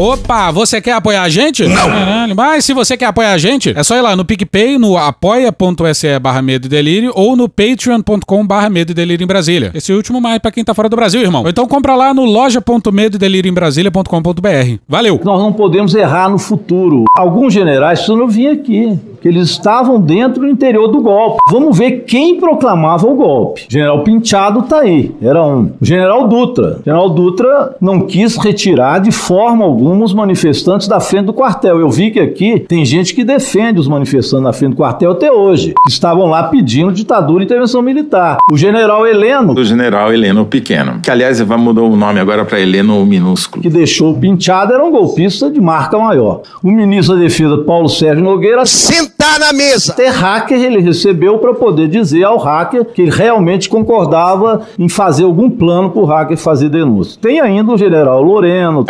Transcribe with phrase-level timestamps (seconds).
[0.00, 1.66] Opa, você quer apoiar a gente?
[1.66, 1.74] Não.
[1.90, 4.96] Caralho, mas se você quer apoiar a gente, é só ir lá no PicPay, no
[4.96, 9.72] apoia.se barra medo e delírio ou no patreon.com barra medo e delírio em Brasília.
[9.74, 11.42] Esse último mais pra quem tá fora do Brasil, irmão.
[11.42, 14.78] Ou então compra lá no loja.medo delírio em Brasília.com.br.
[14.88, 15.20] Valeu!
[15.24, 17.02] Nós não podemos errar no futuro.
[17.12, 21.38] Alguns generais precisam vir aqui, que eles estavam dentro do interior do golpe.
[21.50, 23.66] Vamos ver quem proclamava o golpe.
[23.68, 25.72] General Pinchado tá aí, era um.
[25.80, 26.78] O General Dutra.
[26.84, 31.78] General Dutra não quis retirar de forma alguma os manifestantes da frente do quartel.
[31.80, 35.30] Eu vi que aqui tem gente que defende os manifestantes na frente do quartel até
[35.32, 38.38] hoje, que estavam lá pedindo ditadura e intervenção militar.
[38.50, 41.00] O General Heleno, Do general Heleno Pequeno.
[41.02, 43.62] Que, aliás, vai mudar o nome agora para Heleno Minúsculo.
[43.62, 46.42] que deixou o Pinchado era um golpista de marca maior.
[46.62, 49.92] O ministro da Defesa, Paulo Sérgio Nogueira, sentar na mesa.
[49.92, 55.24] até hacker ele recebeu para poder dizer ao hacker que ele realmente concordava em fazer
[55.24, 57.18] algum plano para o hacker fazer denúncia.
[57.20, 58.84] Tem ainda o general Loreno, o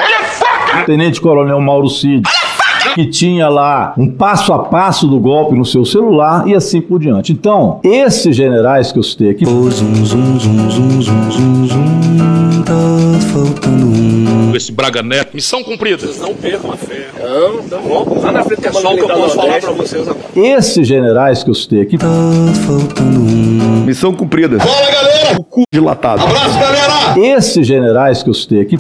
[0.87, 2.23] tenente coronel Mauro Cid,
[2.95, 6.99] que tinha lá um passo a passo do golpe no seu celular e assim por
[6.99, 7.33] diante.
[7.33, 9.45] Então, esses generais que eu citei aqui
[14.59, 15.35] esse Braga Neto.
[15.35, 16.07] Missão cumprida.
[16.21, 17.09] Não percam a fé.
[17.21, 20.09] Não, não vamos lá na frente é só o que eu posso falar pra vocês
[20.09, 20.27] agora.
[20.35, 21.97] esses generais que eu citei aqui
[23.87, 24.59] Missão cumprida.
[24.59, 25.41] Fala, galera!
[25.41, 26.23] O cu dilatado.
[26.23, 26.98] Abraço, galera!
[27.17, 28.77] Esses generais que eu citei aqui.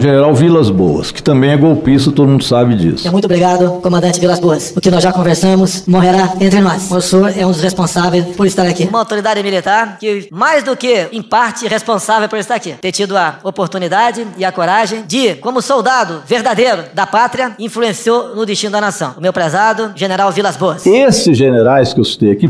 [0.00, 3.10] General Vilas Boas, que também é golpista, todo mundo sabe disso.
[3.10, 4.72] Muito obrigado, comandante Vilas Boas.
[4.76, 6.90] O que nós já conversamos morrerá entre nós.
[6.90, 8.84] O senhor é um dos responsáveis por estar aqui.
[8.84, 12.74] Uma autoridade militar que, mais do que, em parte, responsável por estar aqui.
[12.80, 18.44] Ter tido a oportunidade e a coragem de, como soldado verdadeiro da pátria, influenciou no
[18.44, 19.14] destino da nação.
[19.16, 20.86] O meu prezado General Vilas Boas.
[20.86, 22.46] Esses generais que eu citei aqui.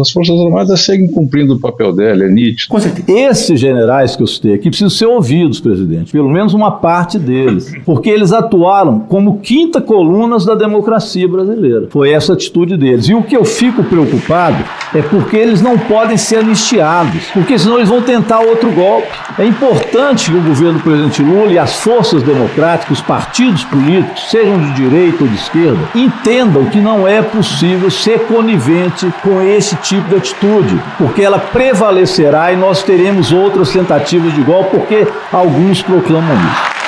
[0.00, 2.74] As Forças Armadas seguem cumprindo o papel dela, é nítido.
[3.06, 6.12] Esses generais que eu citei aqui precisam ser ouvidos, presidente.
[6.12, 7.72] Pelo menos uma parte deles.
[7.84, 11.86] Porque eles atuaram como quinta colunas da democracia brasileira.
[11.90, 13.08] Foi essa atitude deles.
[13.08, 17.24] E o que eu fico preocupado é porque eles não podem ser anistiados.
[17.32, 19.08] Porque senão eles vão tentar outro golpe.
[19.38, 24.30] É importante que o governo do presidente Lula e as forças democráticas, os partidos políticos,
[24.30, 29.74] sejam de direita ou de esquerda, entendam que não é possível ser conivente com esse
[29.76, 31.38] tipo de atitude, porque ela
[31.82, 36.81] prevalecerá e nós teremos outras tentativas de golpe, porque alguns proclamam isso.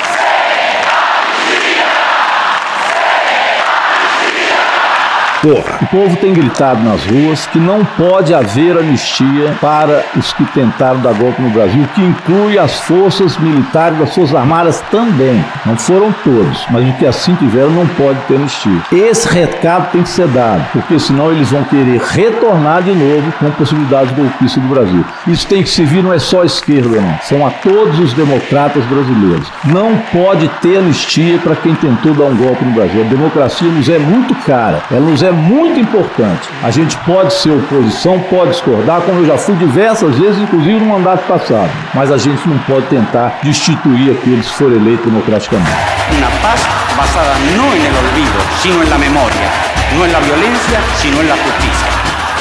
[5.44, 5.78] Porra.
[5.82, 11.00] O povo tem gritado nas ruas que não pode haver anistia para os que tentaram
[11.00, 15.44] dar golpe no Brasil, que inclui as forças militares das Forças Armadas também.
[15.66, 18.80] Não foram todos, mas o que assim tiveram não pode ter anistia.
[18.90, 23.50] Esse recado tem que ser dado, porque senão eles vão querer retornar de novo com
[23.50, 25.04] possibilidades golpistas do Brasil.
[25.26, 27.18] Isso tem que servir, não é só a esquerda, não.
[27.22, 29.52] São a todos os democratas brasileiros.
[29.66, 33.02] Não pode ter anistia para quem tentou dar um golpe no Brasil.
[33.02, 36.48] A democracia nos é muito cara, ela nos é muito importante.
[36.62, 40.86] A gente pode ser oposição, pode discordar, como eu já fui diversas vezes, inclusive no
[40.86, 41.70] mandato passado.
[41.94, 45.70] Mas a gente não pode tentar destituir aqueles que foram eleitos democraticamente.
[46.16, 46.62] Una paz
[46.96, 49.48] basada no en el olvido, sino memoria,
[49.96, 51.88] no en la violencia, sino en la justicia.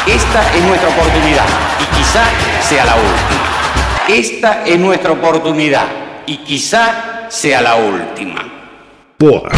[0.08, 1.46] Esta es nuestra oportunidad
[1.80, 2.24] y quizá
[2.62, 3.54] sea la última.
[4.08, 5.86] Esta es nuestra oportunidad
[6.26, 8.44] y quizá sea la última.
[9.18, 9.52] Porra.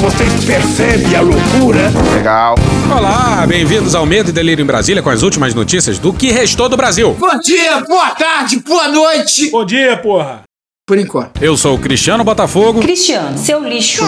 [0.00, 1.90] Vocês percebem a loucura?
[2.14, 2.54] Legal.
[2.94, 6.68] Olá, bem-vindos ao Medo e Delírio em Brasília com as últimas notícias do que restou
[6.68, 7.16] do Brasil.
[7.18, 9.50] Bom dia, boa tarde, boa noite.
[9.50, 10.42] Bom dia, porra.
[10.86, 11.42] Por enquanto.
[11.42, 12.80] Eu sou o Cristiano Botafogo.
[12.82, 14.04] Cristiano, seu lixo.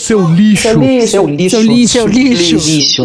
[0.00, 0.66] Seu lixo.
[0.66, 1.08] Seu lixo.
[1.08, 1.88] Seu lixo.
[1.88, 2.06] Seu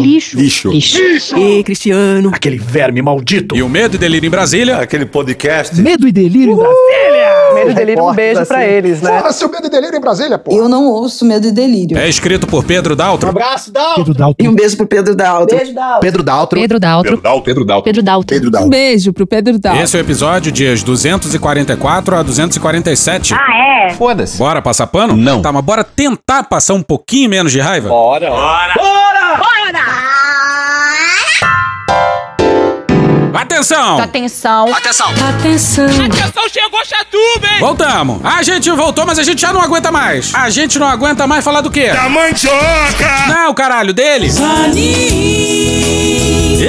[0.00, 0.70] Lixo.
[0.70, 1.36] Lixo.
[1.36, 2.32] Ei, Cristiano.
[2.34, 3.54] Aquele verme maldito.
[3.54, 4.78] E o Medo e Delírio em Brasília.
[4.78, 5.80] Aquele podcast.
[5.80, 7.54] Medo e delírio em Brasília.
[7.54, 9.18] Medo e delírio, um beijo pra eles, né?
[9.18, 10.52] Porra, seu medo e delírio em Brasília, pô.
[10.52, 11.96] Eu não ouço medo e delírio.
[11.96, 13.28] É escrito por Pedro Daltro.
[13.28, 13.94] abraço, Dal.
[13.94, 14.44] Pedro Daltro.
[14.44, 15.56] E um beijo pro Pedro Daltro.
[15.56, 15.72] Beijo.
[16.00, 16.60] Pedro Daltro.
[16.60, 17.10] Pedro Daltro.
[17.10, 17.44] Pedro Daltro.
[17.44, 17.84] Pedro Daltro.
[17.84, 18.34] Pedro Daltro.
[18.34, 18.66] Pedro Daltro.
[18.66, 19.80] Um beijo pro Pedro Daltro.
[19.80, 22.22] Esse é o episódio dias 244 a
[22.82, 23.34] 247.
[23.34, 23.90] Ah, é?
[23.90, 24.38] Foda-se.
[24.38, 25.16] Bora passar pano?
[25.16, 25.42] Não.
[25.42, 27.88] Tá, mas bora tentar passar um pouquinho menos de raiva?
[27.88, 28.30] Bora.
[33.34, 33.98] Atenção!
[34.00, 34.72] Atenção.
[34.72, 35.06] Atenção!
[35.08, 35.84] Atenção.
[35.86, 37.60] Atenção, chegou Chatuba, hein?
[37.60, 38.20] Voltamos!
[38.24, 40.34] A gente voltou, mas a gente já não aguenta mais.
[40.34, 41.88] A gente não aguenta mais falar do quê?
[41.88, 43.26] Da mandioca!
[43.28, 44.38] Não, caralho, deles!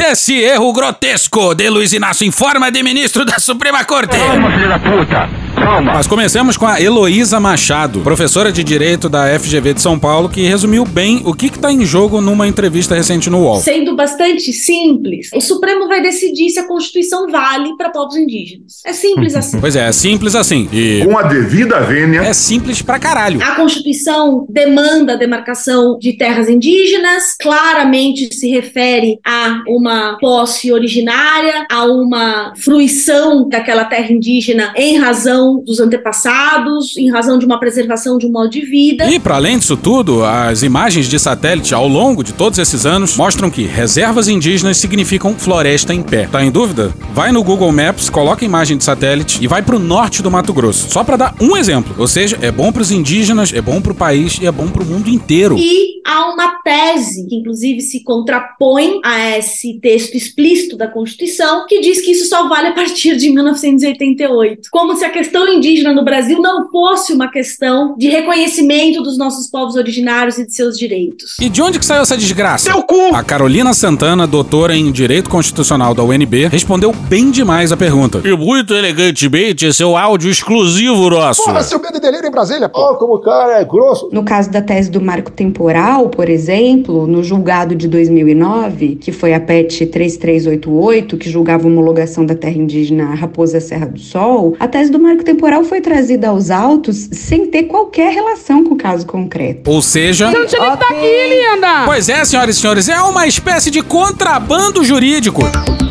[0.09, 4.17] Esse erro grotesco de Luiz Inácio em forma de ministro da Suprema Corte.
[4.17, 5.29] Calma, filho da puta.
[5.55, 5.93] Calma.
[5.93, 10.41] Mas comecemos com a Heloísa Machado, professora de Direito da FGV de São Paulo, que
[10.43, 13.59] resumiu bem o que está em jogo numa entrevista recente no UOL.
[13.59, 18.81] Sendo bastante simples, o Supremo vai decidir se a Constituição vale para povos indígenas.
[18.85, 19.59] É simples assim.
[19.59, 20.67] Pois é, é simples assim.
[20.71, 22.21] E Com a devida vênia.
[22.21, 23.41] é simples pra caralho.
[23.41, 31.65] A Constituição demanda a demarcação de terras indígenas, claramente se refere a uma posse originária,
[31.71, 38.17] a uma fruição daquela terra indígena em razão dos antepassados, em razão de uma preservação
[38.17, 39.09] de um modo de vida.
[39.09, 43.15] E para além disso tudo, as imagens de satélite ao longo de todos esses anos
[43.17, 46.27] mostram que reservas indígenas significam floresta em pé.
[46.31, 46.93] Tá em dúvida?
[47.13, 50.89] Vai no Google Maps, coloca imagem de satélite e vai pro norte do Mato Grosso.
[50.89, 51.93] Só para dar um exemplo.
[51.97, 55.09] Ou seja, é bom pros indígenas, é bom pro país e é bom pro mundo
[55.09, 55.57] inteiro.
[55.57, 61.79] E há uma tese, que inclusive se contrapõe a esse texto explícito da Constituição, que
[61.79, 64.69] diz que isso só vale a partir de 1988.
[64.71, 69.47] Como se a questão indígena no Brasil não fosse uma questão de reconhecimento dos nossos
[69.47, 71.37] povos originários e de seus direitos.
[71.39, 72.71] E de onde que saiu essa desgraça?
[72.71, 73.13] Seu cu!
[73.13, 78.21] A Carolina Santana, doutora em Direito Constitucional da UNB, respondeu bem demais a pergunta.
[78.23, 81.43] E muito elegantemente, esse é o áudio exclusivo nosso.
[81.43, 82.95] Porra, seu medo e delírio em Brasília, pô.
[82.95, 84.09] como o cara é grosso.
[84.11, 89.33] No caso da tese do marco temporal, por exemplo, no julgado de 2009, que foi
[89.33, 94.67] a PET 3388, que julgava a homologação da terra indígena Raposa Serra do Sol, a
[94.67, 99.05] tese do marco temporal foi trazida aos autos sem ter qualquer relação com o caso
[99.05, 99.69] concreto.
[99.69, 100.29] Ou seja.
[100.29, 101.85] Você não tinha nem que tá aqui, linda!
[101.85, 105.41] Pois é, senhoras e senhores, é uma espécie de contrabando jurídico.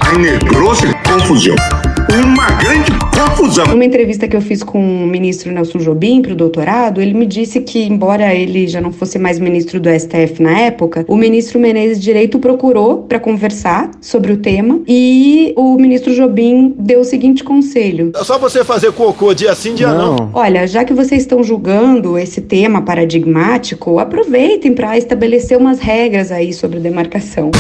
[0.01, 1.90] Aí negrou-se confusão.
[2.13, 3.67] Uma grande confusão.
[3.67, 7.25] Numa entrevista que eu fiz com o ministro Nelson Jobim para o doutorado, ele me
[7.25, 11.61] disse que, embora ele já não fosse mais ministro do STF na época, o ministro
[11.61, 17.05] Menezes de Direito procurou para conversar sobre o tema e o ministro Jobim deu o
[17.05, 20.31] seguinte conselho: É só você fazer cocô dia sim, dia não.
[20.35, 26.53] Olha, já que vocês estão julgando esse tema paradigmático, aproveitem para estabelecer umas regras aí
[26.53, 27.53] sobre demarcação.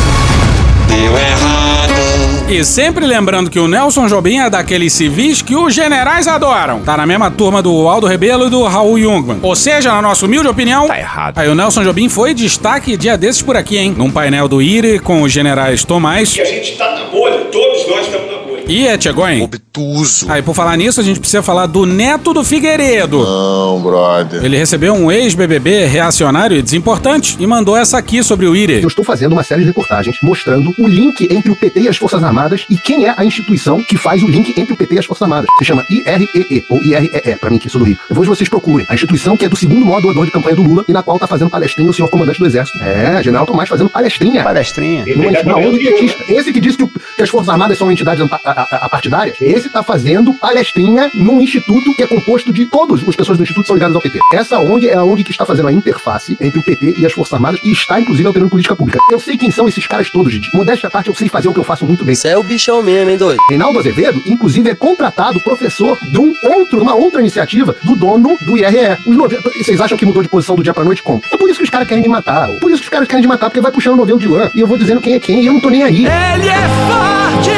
[0.88, 2.29] Deu errado.
[2.50, 6.80] E sempre lembrando que o Nelson Jobim é daqueles civis que os generais adoram.
[6.80, 9.38] Tá na mesma turma do Aldo Rebelo e do Raul Jungmann.
[9.40, 10.88] Ou seja, na nossa humilde opinião.
[10.88, 11.38] Tá errado.
[11.38, 13.94] Aí o Nelson Jobim foi destaque dia desses por aqui, hein?
[13.96, 16.34] Num painel do IRE com os generais Tomás.
[16.36, 18.29] E a gente tá na bolha, todos nós estamos
[18.70, 19.42] E Etchegoin.
[19.42, 20.30] Obtuso.
[20.30, 23.18] Aí, por falar nisso, a gente precisa falar do neto do Figueiredo.
[23.18, 24.44] Não, brother.
[24.44, 28.80] Ele recebeu um ex-BBB reacionário e desimportante e mandou essa aqui sobre o IRE.
[28.80, 31.96] Eu estou fazendo uma série de reportagens mostrando o link entre o PT e as
[31.96, 34.98] Forças Armadas e quem é a instituição que faz o link entre o PT e
[35.00, 35.50] as Forças Armadas.
[35.58, 37.98] Se chama IREE, ou IREE, pra mim que sou do Rio.
[38.08, 38.86] Depois vocês procurem.
[38.88, 41.18] A instituição que é do segundo maior doador de campanha do Lula e na qual
[41.18, 42.78] tá fazendo palestrinha o senhor comandante do Exército.
[42.84, 44.44] É, General Tomás fazendo palestrinha.
[44.44, 45.04] Palestrinha?
[45.16, 46.22] Numa, numa onda petista.
[46.28, 49.36] Esse que disse que, o- que as Forças Armadas são entidades a- a- a- apartidárias,
[49.40, 53.66] esse tá fazendo palestrinha num instituto que é composto de todas as pessoas do instituto
[53.66, 54.18] são ligadas ao PT.
[54.34, 57.12] Essa ONG é a ONG que está fazendo a interface entre o PT e as
[57.12, 58.98] Forças Armadas e está, inclusive, alterando política pública.
[59.10, 60.48] Eu sei quem são esses caras todos, gente.
[60.54, 62.14] Modéstia à parte, eu sei fazer o que eu faço muito bem.
[62.14, 63.40] Você é o bichão mesmo, hein, doido?
[63.48, 68.56] Reinaldo Azevedo, inclusive, é contratado professor de um outro, uma outra iniciativa do dono do
[68.56, 68.96] IRE.
[69.06, 69.42] Os novelo...
[69.58, 71.20] Vocês acham que mudou de posição do dia pra noite como?
[71.32, 72.48] É por isso que os caras querem me matar.
[72.60, 74.50] Por isso que os caras querem me matar, porque vai puxando o novelo de lã
[74.54, 76.06] e eu vou dizendo quem é quem e eu não tô nem aí.
[76.06, 77.50] Ele é forte,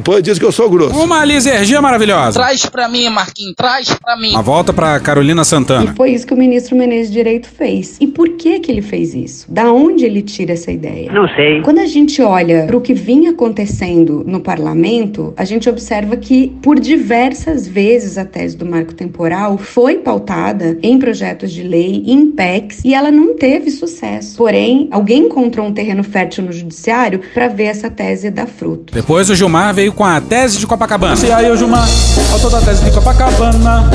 [0.00, 0.98] Depois diz que eu sou grosso.
[0.98, 2.32] Uma lisergia maravilhosa.
[2.40, 4.34] Traz pra mim, Marquinhos, traz pra mim.
[4.34, 5.92] A volta pra Carolina E Santana.
[5.94, 7.98] foi isso que o ministro Menezes de Direito fez.
[8.00, 9.44] E por que que ele fez isso?
[9.46, 11.12] Da onde ele tira essa ideia?
[11.12, 11.60] Não sei.
[11.60, 16.48] Quando a gente olha para o que vinha acontecendo no parlamento, a gente observa que
[16.62, 22.30] por diversas vezes a tese do marco temporal foi pautada em projetos de lei, em
[22.30, 24.38] PECs, e ela não teve sucesso.
[24.38, 28.94] Porém, alguém encontrou um terreno fértil no judiciário para ver essa tese dar fruto.
[28.94, 31.14] Depois o Gilmar veio com a tese de Copacabana.
[31.14, 31.86] Esse aí, ô Gilmar,
[32.34, 33.90] ó toda a tese de Copacabana.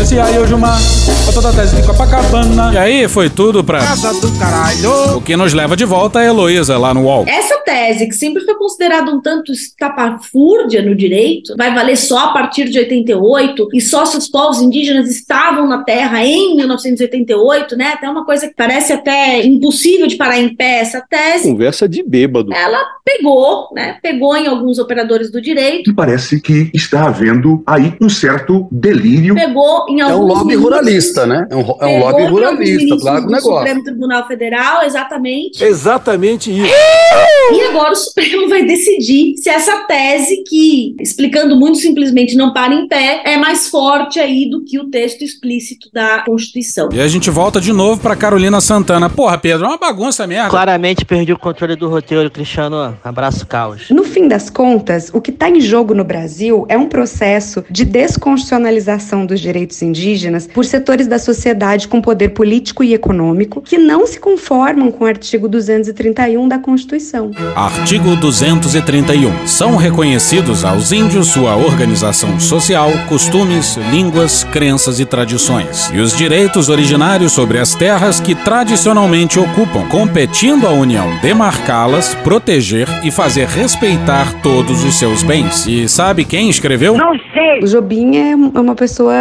[0.00, 0.78] Esse aí, ô Gilmar,
[1.28, 2.72] ó toda a tese de Copacabana.
[2.72, 3.78] E aí foi tudo pra.
[3.78, 5.16] Casa do caralho.
[5.16, 7.24] O que nos leva de volta a Heloísa lá no UOL.
[7.26, 12.32] Essa tese, que sempre foi considerada um tanto estapafúrdia no direito, vai valer só a
[12.32, 17.92] partir de 88 e só se os povos indígenas estavam na Terra em 1988, né?
[17.94, 21.50] Até uma coisa que parece até impossível de parar em pé essa tese.
[21.50, 22.52] Conversa de bêbado.
[22.52, 23.98] Ela pegou, né?
[24.02, 28.68] Pegou em alguns operadores defensores do direito, E parece que está havendo aí um certo
[28.70, 29.34] delírio.
[29.34, 31.46] pegou em É um alguns lobby ruralista, né?
[31.50, 33.58] É um, é um lobby alguns ruralista, claro, o do negócio.
[33.58, 35.62] Supremo Tribunal Federal, exatamente.
[35.62, 36.72] Exatamente isso.
[37.52, 42.74] E agora o Supremo vai decidir se essa tese que, explicando muito simplesmente, não para
[42.74, 46.88] em pé, é mais forte aí do que o texto explícito da Constituição.
[46.92, 49.08] E a gente volta de novo pra Carolina Santana.
[49.08, 50.50] Porra, Pedro, é uma bagunça merda.
[50.50, 52.96] Claramente perdi o controle do roteiro, Cristiano.
[53.02, 53.90] Abraço, caos.
[53.90, 57.86] No fim das contas, o que está em jogo no Brasil é um processo de
[57.86, 64.06] desconstitucionalização dos direitos indígenas por setores da sociedade com poder político e econômico que não
[64.06, 67.30] se conformam com o artigo 231 da Constituição.
[67.54, 69.46] Artigo 231.
[69.46, 76.68] São reconhecidos aos índios sua organização social, costumes, línguas, crenças e tradições, e os direitos
[76.68, 84.42] originários sobre as terras que tradicionalmente ocupam, competindo à União demarcá-las, proteger e fazer respeitar
[84.42, 85.66] todos os seus bens.
[85.66, 86.96] E sabe quem escreveu?
[86.96, 87.60] Não sei.
[87.62, 89.14] O Jobim é uma pessoa,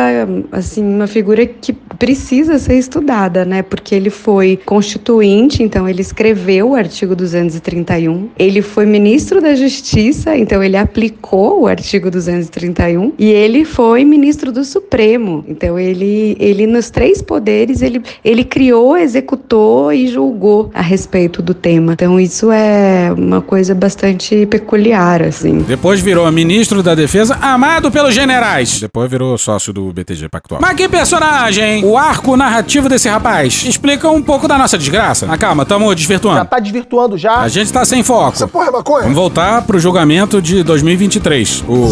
[0.52, 3.62] assim, uma figura que precisa ser estudada, né?
[3.62, 8.30] Porque ele foi constituinte, então ele escreveu o artigo 231.
[8.38, 13.14] Ele foi ministro da Justiça, então ele aplicou o artigo 231.
[13.18, 15.44] E ele foi ministro do Supremo.
[15.48, 21.54] Então ele, ele nos três poderes, ele, ele criou, executou e julgou a respeito do
[21.54, 21.94] tema.
[21.94, 25.60] Então isso é uma coisa bastante peculiar, assim.
[25.60, 28.80] Depois virou ministro da Defesa, amado pelos generais.
[28.80, 30.60] Depois virou sócio do BTG Pactual.
[30.62, 31.85] Mas que personagem!
[31.86, 35.28] O arco narrativo desse rapaz explica um pouco da nossa desgraça.
[35.30, 36.40] Ah, calma, tamo desvirtuando.
[36.40, 37.42] Já tá desvirtuando já.
[37.42, 38.34] A gente tá sem foco.
[38.34, 39.04] Essa porra é maconha.
[39.04, 41.64] Vamos voltar pro julgamento de 2023.
[41.68, 41.90] O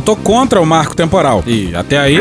[0.00, 1.44] votou contra o marco temporal.
[1.46, 2.18] E até aí,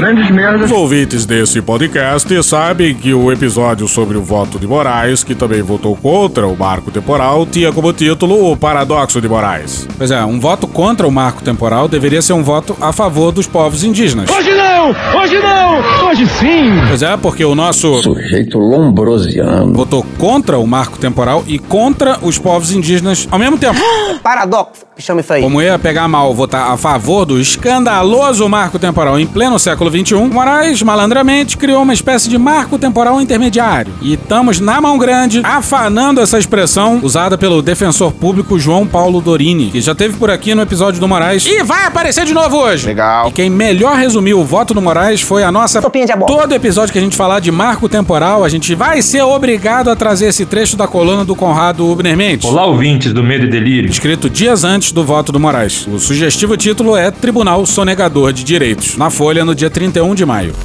[0.61, 5.61] os ouvintes desse podcast sabem que o episódio sobre o voto de Moraes, que também
[5.61, 9.87] votou contra o marco temporal, tinha como título o paradoxo de Moraes.
[9.97, 13.47] Pois é, um voto contra o marco temporal deveria ser um voto a favor dos
[13.47, 14.29] povos indígenas.
[14.29, 14.89] Hoje não!
[15.21, 16.09] Hoje não!
[16.09, 16.81] Hoje sim!
[16.89, 19.73] Pois é, porque o nosso Sujeito lombrosiano.
[19.73, 23.79] votou contra o marco temporal e contra os povos indígenas ao mesmo tempo.
[24.21, 25.41] Paradoxo, que chama isso aí.
[25.41, 30.15] Como ia pegar mal votar a favor do escandaloso marco temporal em pleno século XXI,
[30.15, 33.93] Moraes malandramente criou uma espécie de marco temporal intermediário.
[34.01, 39.69] E estamos na mão grande afanando essa expressão usada pelo defensor público João Paulo Dorini,
[39.69, 42.87] que já teve por aqui no episódio do Moraes e vai aparecer de novo hoje.
[42.87, 43.29] Legal.
[43.29, 45.79] E quem melhor resumiu o voto do Moraes foi a nossa.
[46.25, 49.95] Todo episódio que a gente falar de marco temporal, a gente vai ser obrigado a
[49.95, 52.49] trazer esse trecho da coluna do Conrado Ubner Mendes.
[52.49, 53.91] Olá, ouvintes do Medo e Delírio.
[53.91, 55.85] Escrito dias antes do voto do Moraes.
[55.85, 60.55] O sugestivo título é Tribunal Sonegador de Direitos, na Folha no dia 31 de maio.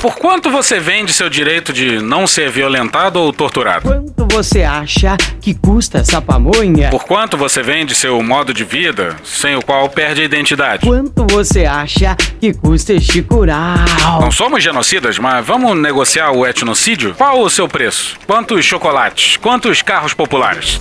[0.00, 3.88] Por quanto você vende seu direito de não ser violentado ou torturado?
[3.88, 6.88] Quanto você acha que custa essa pamonha?
[6.90, 10.86] Por quanto você vende seu modo de vida, sem o qual perde a identidade?
[10.86, 13.74] Quanto você acha que custa este curau?
[14.20, 17.14] Não somos genocidas, mas vamos negociar o etnocídio?
[17.16, 18.16] Qual o seu preço?
[18.24, 19.36] Quantos chocolates?
[19.36, 20.80] Quantos carros populares?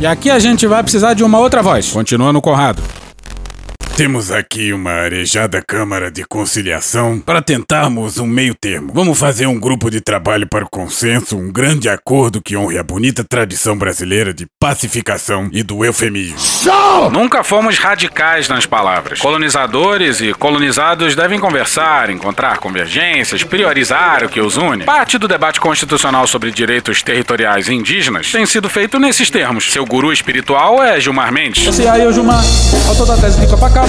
[0.00, 1.90] E aqui a gente vai precisar de uma outra voz.
[1.90, 2.82] Continua no Conrado.
[3.98, 8.92] Temos aqui uma arejada Câmara de Conciliação para tentarmos um meio termo.
[8.94, 12.84] Vamos fazer um grupo de trabalho para o consenso, um grande acordo que honre a
[12.84, 16.38] bonita tradição brasileira de pacificação e do eufemismo.
[17.10, 19.18] Nunca fomos radicais nas palavras.
[19.18, 24.84] Colonizadores e colonizados devem conversar, encontrar convergências, priorizar o que os une.
[24.84, 29.72] Parte do debate constitucional sobre direitos territoriais indígenas tem sido feito nesses termos.
[29.72, 31.66] Seu guru espiritual é Gilmar Mendes.
[31.66, 32.44] Esse aí é o Gilmar,
[32.86, 33.87] autor da tese de Copacabana.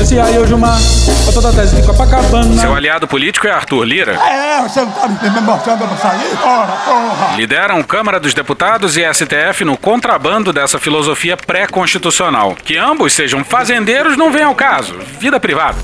[0.00, 0.78] Esse aí é o Gilmar,
[1.26, 2.60] autor da tese de Copacabana.
[2.60, 4.12] Seu aliado político é Arthur Lira.
[4.14, 6.38] É, você não tá me mostrando pra sair?
[6.42, 7.36] Ora, porra.
[7.36, 12.56] Lideram Câmara dos Deputados e STF no contrabando dessa filosofia pré-constitucional.
[12.64, 14.94] Que ambos sejam fazendeiros não vem ao caso.
[15.18, 15.78] Vida privada.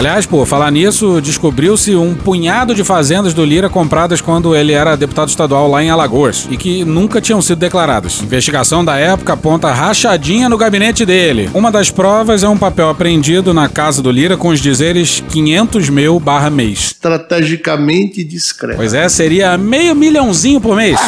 [0.00, 4.96] Aliás, pô, falar nisso, descobriu-se um punhado de fazendas do Lira compradas quando ele era
[4.96, 8.22] deputado estadual lá em Alagoas e que nunca tinham sido declaradas.
[8.22, 11.50] Investigação da época aponta rachadinha no gabinete dele.
[11.52, 15.90] Uma das provas é um papel apreendido na casa do Lira com os dizeres 500
[15.90, 16.92] mil barra mês.
[16.92, 18.78] Estrategicamente discreto.
[18.78, 20.98] Pois é, seria meio milhãozinho por mês.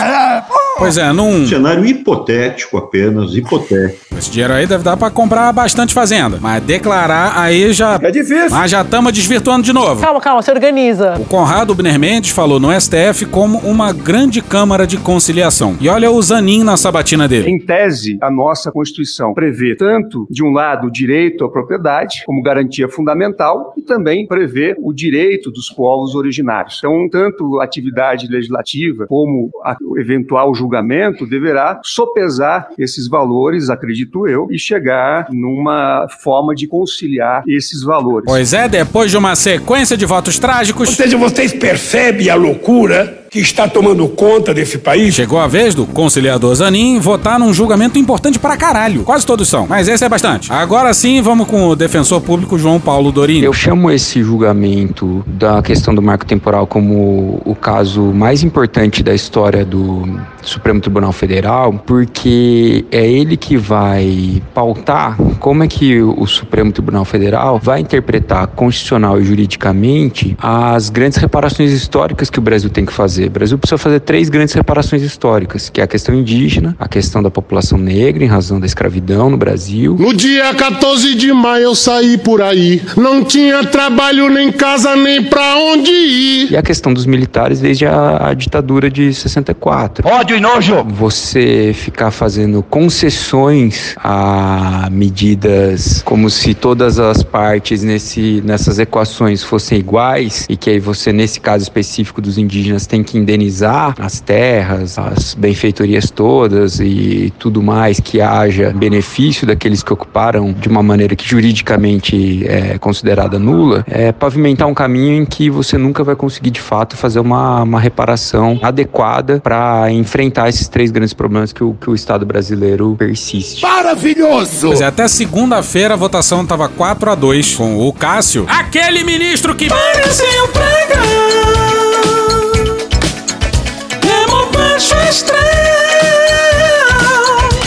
[0.79, 1.47] Pois é, num.
[1.47, 4.01] Cenário hipotético apenas, hipotético.
[4.17, 6.39] Esse dinheiro aí deve dar pra comprar bastante fazenda.
[6.41, 7.99] Mas declarar aí já.
[8.03, 8.51] É difícil.
[8.51, 10.01] Mas já estamos desvirtuando de novo.
[10.01, 11.15] Calma, calma, se organiza.
[11.19, 15.77] O Conrado Ubner Mendes falou no STF como uma grande câmara de conciliação.
[15.81, 17.49] E olha o Zanin na sabatina dele.
[17.51, 22.43] Em tese, a nossa Constituição prevê tanto, de um lado, o direito à propriedade como
[22.43, 26.79] garantia fundamental e também prevê o direito dos povos originários.
[26.79, 34.27] Então, tanto a atividade legislativa como a- o eventual julgamento deverá sopesar esses valores, acredito
[34.29, 38.25] eu, e chegar numa forma de conciliar esses valores.
[38.27, 40.89] Pois é, depois de uma sequência de votos trágicos.
[40.89, 45.15] Ou seja, vocês percebem a loucura que está tomando conta desse país?
[45.15, 49.05] Chegou a vez do conciliador Zanin votar num julgamento importante pra caralho.
[49.05, 50.53] Quase todos são, mas esse é bastante.
[50.53, 53.43] Agora sim, vamos com o defensor público João Paulo Dorini.
[53.43, 59.15] Eu chamo esse julgamento da questão do marco temporal como o caso mais importante da
[59.15, 60.03] história do
[60.43, 67.07] Supremo Tribunal Federal, porque é ele que vai pautar como é que o Supremo Tribunal
[67.07, 72.93] Federal vai interpretar constitucional e juridicamente as grandes reparações históricas que o Brasil tem que
[72.93, 73.22] fazer.
[73.27, 77.23] O Brasil precisa fazer três grandes reparações históricas, que é a questão indígena, a questão
[77.23, 79.97] da população negra em razão da escravidão no Brasil.
[79.99, 85.23] No dia 14 de maio eu saí por aí, não tinha trabalho nem casa nem
[85.23, 86.53] pra onde ir.
[86.53, 90.07] E a questão dos militares desde a, a ditadura de 64.
[90.07, 90.85] Ódio e nojo!
[90.85, 99.79] Você ficar fazendo concessões a medidas como se todas as partes nesse, nessas equações fossem
[99.79, 104.99] iguais e que aí você, nesse caso específico dos indígenas, tem que indenizar as terras,
[104.99, 111.15] as benfeitorias todas e tudo mais que haja benefício daqueles que ocuparam de uma maneira
[111.17, 116.51] que juridicamente é considerada nula, é pavimentar um caminho em que você nunca vai conseguir
[116.51, 121.75] de fato fazer uma, uma reparação adequada para enfrentar esses três grandes problemas que o,
[121.75, 123.63] que o Estado brasileiro persiste.
[123.63, 124.69] Maravilhoso!
[124.69, 129.55] Pois é, até segunda-feira a votação tava 4 a 2 com o Cássio, aquele ministro
[129.55, 130.49] que Parecia um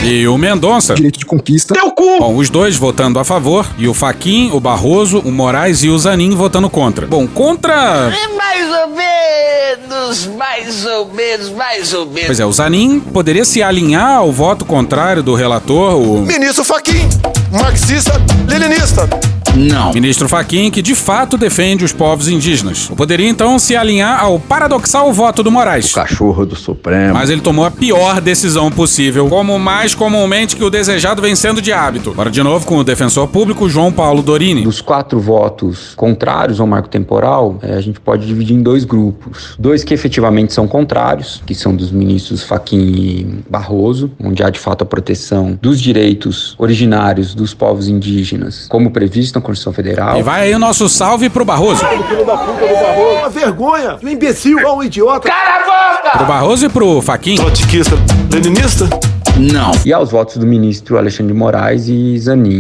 [0.05, 0.93] e o Mendonça.
[0.93, 1.73] Direito de conquista.
[1.73, 2.19] Teu cu!
[2.19, 5.97] Bom, os dois votando a favor e o Faquin, o Barroso, o Moraes e o
[5.97, 7.07] Zanin votando contra.
[7.07, 12.27] Bom, contra É mais ou menos, mais ou menos, mais ou menos.
[12.27, 17.07] Pois é, o Zanin poderia se alinhar ao voto contrário do relator, o Ministro Faquim,
[17.51, 18.13] marxista,
[18.47, 19.09] leninista.
[19.55, 19.93] Não.
[19.93, 22.89] Ministro Faquin, que de fato defende os povos indígenas.
[22.95, 25.93] Poderia então se alinhar ao paradoxal voto do Moraes.
[25.93, 27.13] Cachorro do Supremo.
[27.13, 31.61] Mas ele tomou a pior decisão possível, como mais comumente que o desejado vem sendo
[31.61, 32.11] de hábito.
[32.11, 34.63] Agora de novo com o defensor público João Paulo Dorini.
[34.63, 39.55] Dos quatro votos contrários ao marco temporal, eh, a gente pode dividir em dois grupos.
[39.57, 44.59] Dois que efetivamente são contrários, que são dos ministros Faquin e Barroso, onde há de
[44.59, 50.17] fato a proteção dos direitos originários dos povos indígenas, como previsto na Constituição Federal.
[50.17, 51.85] E vai aí o nosso salve pro Barroso.
[51.85, 53.17] Filho da puta do Barroso.
[53.19, 53.97] Uma vergonha.
[54.03, 55.29] Um imbecil, um idiota.
[55.29, 56.17] Cala a boca!
[56.17, 57.35] Pro Barroso e pro Faquin.
[57.35, 57.95] Trotiquista,
[58.31, 58.89] leninista.
[59.37, 59.71] Não.
[59.85, 62.59] E aos votos do ministro Alexandre de Moraes e Zanin.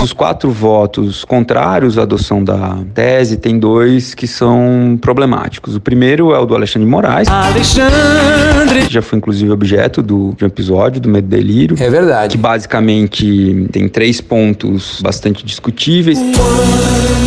[0.00, 5.74] Dos quatro votos contrários à adoção da tese, tem dois que são problemáticos.
[5.74, 7.28] O primeiro é o do Alexandre de Moraes.
[7.28, 8.86] Alexandre!
[8.86, 11.76] Que já foi inclusive objeto do, de um episódio do Medo e Delírio.
[11.80, 12.36] É verdade.
[12.36, 16.18] Que basicamente tem três pontos bastante discutíveis.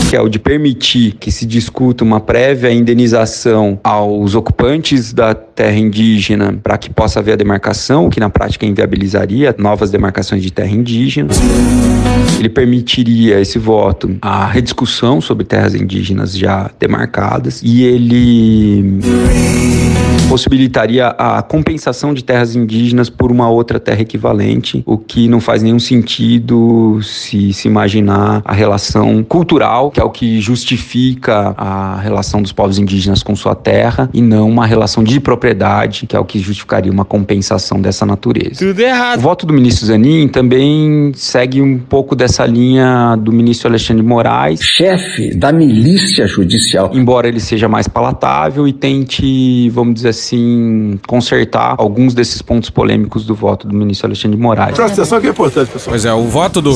[0.10, 5.78] Que é o de permitir que se discuta uma prévia indenização aos ocupantes da terra
[5.78, 10.50] indígena para que possa haver a demarcação, o que na prática inviabilizaria novas demarcações de
[10.50, 11.34] terra indígena.
[12.40, 19.02] Ele permitiria esse voto a rediscussão sobre terras indígenas já demarcadas e ele
[20.30, 25.64] possibilitaria a compensação de terras indígenas por uma outra terra equivalente, o que não faz
[25.64, 32.42] nenhum sentido se se imaginar a relação cultural, que é o que justifica a relação
[32.42, 36.26] dos povos indígenas com sua terra, e não uma relação de propriedade, que é o
[36.26, 38.60] que justificaria uma compensação dessa natureza.
[38.60, 39.20] Tudo errado.
[39.20, 44.08] O voto do ministro Zanin também segue um pouco dessa linha do ministro Alexandre de
[44.08, 44.62] Moraes.
[44.62, 46.92] Chefe da milícia judicial.
[46.94, 53.26] Embora ele seja mais palatável e tente, vamos dizer assim, consertar alguns desses pontos polêmicos
[53.26, 54.76] do voto do ministro Alexandre de Moraes.
[54.76, 55.92] Presta atenção que é importante, pessoal.
[55.92, 56.72] Pois é, o voto do.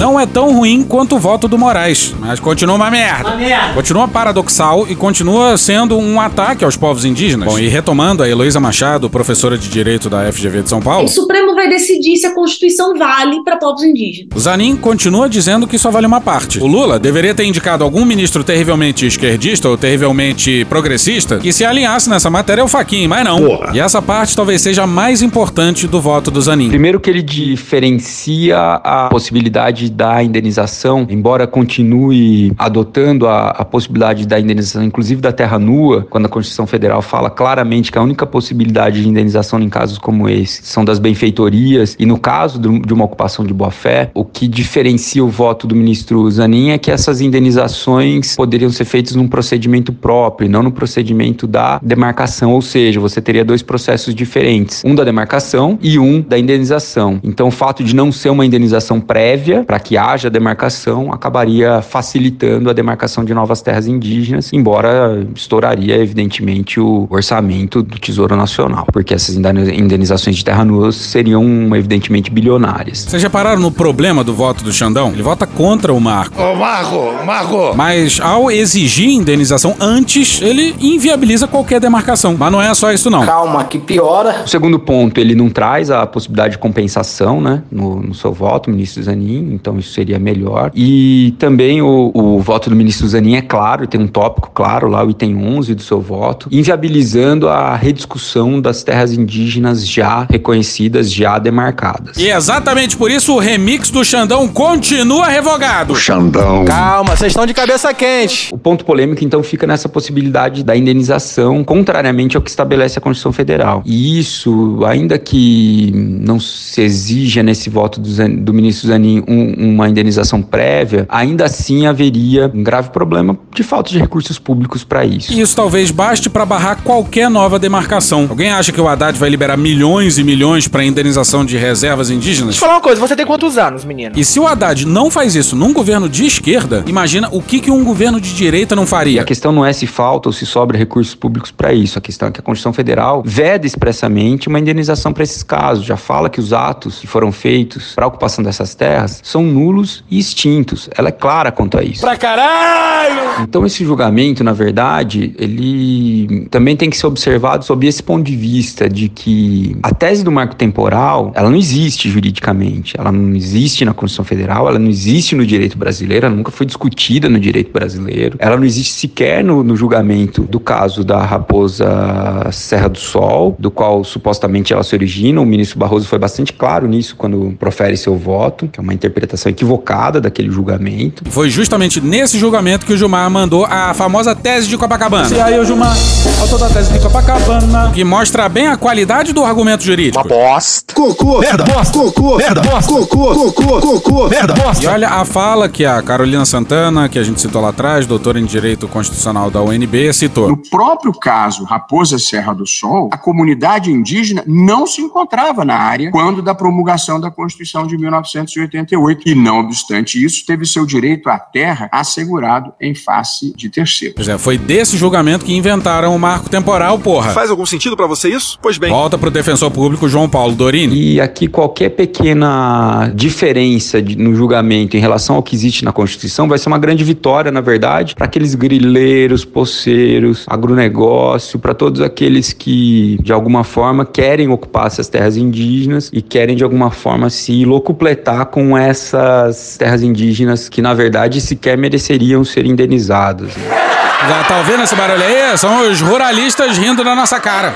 [0.00, 3.28] Não é tão ruim quanto o voto do Moraes, mas continua uma merda.
[3.28, 3.74] Uma merda.
[3.74, 7.46] Continua paradoxal e continua sendo um ataque aos povos indígenas.
[7.46, 11.04] Bom, e retomando a Heloísa Machado, professora de Direito da FGV de São Paulo.
[11.04, 14.30] O Supremo vai decidir se a Constituição vale para povos indígenas.
[14.34, 16.58] O Zanin continua dizendo que só vale uma parte.
[16.60, 22.08] O Lula deveria ter indicado algum ministro terrivelmente esquerdista ou terrivelmente progressista que se alinhasse
[22.08, 23.44] nessa matéria ao Faquin, mas não.
[23.44, 23.72] Porra.
[23.74, 26.70] E essa parte talvez seja a mais importante do voto do Zanin.
[26.70, 34.38] Primeiro que ele diferencia a possibilidade da indenização, embora continue adotando a, a possibilidade da
[34.38, 39.02] indenização, inclusive da terra nua, quando a Constituição Federal fala claramente que a única possibilidade
[39.02, 43.44] de indenização em casos como esse são das benfeitorias, e no caso de uma ocupação
[43.44, 48.70] de boa-fé, o que diferencia o voto do ministro Zanin é que essas indenizações poderiam
[48.70, 53.62] ser feitas num procedimento próprio, não no procedimento da demarcação, ou seja, você teria dois
[53.62, 57.18] processos diferentes, um da demarcação e um da indenização.
[57.22, 62.70] Então, o fato de não ser uma indenização prévia para que haja demarcação acabaria facilitando
[62.70, 69.14] a demarcação de novas terras indígenas, embora estouraria evidentemente o orçamento do Tesouro Nacional, porque
[69.14, 73.06] essas indenizações de terra nua seriam evidentemente bilionárias.
[73.08, 75.10] Vocês repararam no problema do voto do Xandão?
[75.12, 76.40] Ele vota contra o Marco.
[76.40, 77.74] Ô, Marco, Marco!
[77.74, 82.36] Mas ao exigir indenização antes, ele inviabiliza qualquer demarcação.
[82.38, 83.24] Mas não é só isso não.
[83.24, 84.42] Calma, que piora.
[84.44, 88.70] O segundo ponto, ele não traz a possibilidade de compensação, né, no, no seu voto,
[88.70, 90.70] ministro Zanin, então isso seria melhor.
[90.74, 95.04] E também o, o voto do ministro Zanin é claro, tem um tópico claro lá,
[95.04, 101.38] o item 11 do seu voto, inviabilizando a rediscussão das terras indígenas já reconhecidas, já
[101.38, 102.16] demarcadas.
[102.16, 105.92] E exatamente por isso o remix do Xandão continua revogado.
[105.92, 106.64] O Xandão.
[106.64, 108.52] Calma, vocês estão de cabeça quente.
[108.52, 113.32] O ponto polêmico então fica nessa possibilidade da indenização, contrariamente ao que estabelece a Constituição
[113.32, 113.82] Federal.
[113.84, 119.59] E isso, ainda que não se exija nesse voto do, Zan, do ministro Zanin um,
[119.60, 125.04] uma indenização prévia, ainda assim haveria um grave problema de falta de recursos públicos para
[125.04, 125.32] isso.
[125.32, 128.26] E isso talvez baste para barrar qualquer nova demarcação.
[128.28, 132.54] Alguém acha que o Haddad vai liberar milhões e milhões para indenização de reservas indígenas?
[132.54, 134.14] Deixa eu falar uma coisa, você tem quantos anos, menino?
[134.16, 137.70] E se o Haddad não faz isso num governo de esquerda, imagina o que, que
[137.70, 139.16] um governo de direita não faria.
[139.16, 141.98] E a questão não é se falta ou se sobra recursos públicos para isso.
[141.98, 145.84] A questão é que a Constituição Federal veda expressamente uma indenização para esses casos.
[145.84, 150.04] Já fala que os atos que foram feitos para a ocupação dessas terras são nulos
[150.10, 150.88] e extintos.
[150.96, 152.00] Ela é clara quanto a isso.
[152.00, 153.42] Pra caralho!
[153.42, 158.36] Então esse julgamento, na verdade, ele também tem que ser observado sob esse ponto de
[158.36, 162.94] vista de que a tese do marco temporal, ela não existe juridicamente.
[162.98, 166.66] Ela não existe na Constituição Federal, ela não existe no direito brasileiro, ela nunca foi
[166.66, 168.36] discutida no direito brasileiro.
[168.38, 173.70] Ela não existe sequer no, no julgamento do caso da raposa Serra do Sol, do
[173.70, 175.40] qual supostamente ela se origina.
[175.40, 179.29] O ministro Barroso foi bastante claro nisso quando profere seu voto, que é uma interpretação
[179.48, 181.22] equivocada daquele julgamento.
[181.30, 185.34] Foi justamente nesse julgamento que o Gilmar mandou a famosa tese de Copacabana.
[185.34, 185.94] E aí, o Gilmar,
[186.40, 187.90] autor da tese de Copacabana.
[187.92, 190.18] Que mostra bem a qualidade do argumento jurídico.
[190.18, 190.94] Uma bosta.
[190.94, 191.40] Cocô.
[191.40, 191.64] Merda.
[191.64, 191.98] Bosta.
[191.98, 192.36] Cocô.
[192.36, 192.60] Merda.
[192.60, 192.92] Bosta.
[192.92, 193.34] Cocô.
[193.34, 193.80] Cocô.
[193.80, 194.28] Cocô.
[194.28, 194.54] Merda.
[194.54, 194.84] Bosta.
[194.84, 198.38] E olha a fala que a Carolina Santana, que a gente citou lá atrás, doutora
[198.38, 200.48] em Direito Constitucional da UNB, citou.
[200.48, 206.10] No próprio caso Raposa Serra do Sol, a comunidade indígena não se encontrava na área
[206.10, 211.38] quando da promulgação da Constituição de 1988 e, não obstante isso, teve seu direito à
[211.38, 214.14] terra assegurado em face de terceiros.
[214.16, 217.30] Pois é, foi desse julgamento que inventaram o marco temporal, porra.
[217.32, 218.58] Faz algum sentido para você isso?
[218.62, 218.90] Pois bem.
[218.90, 221.14] Volta pro defensor público João Paulo Dorini.
[221.14, 226.48] E aqui qualquer pequena diferença de, no julgamento em relação ao que existe na Constituição
[226.48, 232.52] vai ser uma grande vitória, na verdade, para aqueles grileiros, poceiros, agronegócio, para todos aqueles
[232.52, 237.64] que de alguma forma querem ocupar essas terras indígenas e querem de alguma forma se
[237.64, 238.76] locupletar com
[239.14, 243.52] essas terras indígenas que na verdade sequer mereceriam ser indenizadas.
[243.54, 245.56] Já tá ouvindo esse barulho aí?
[245.58, 247.74] São os ruralistas rindo na nossa cara.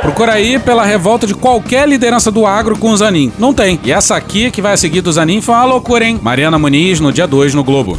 [0.00, 3.30] Procura aí pela revolta de qualquer liderança do agro com o Zanin.
[3.38, 3.78] Não tem.
[3.84, 6.18] E essa aqui que vai seguir do Zanin foi uma loucura, hein?
[6.22, 7.98] Mariana Muniz no dia 2 no Globo.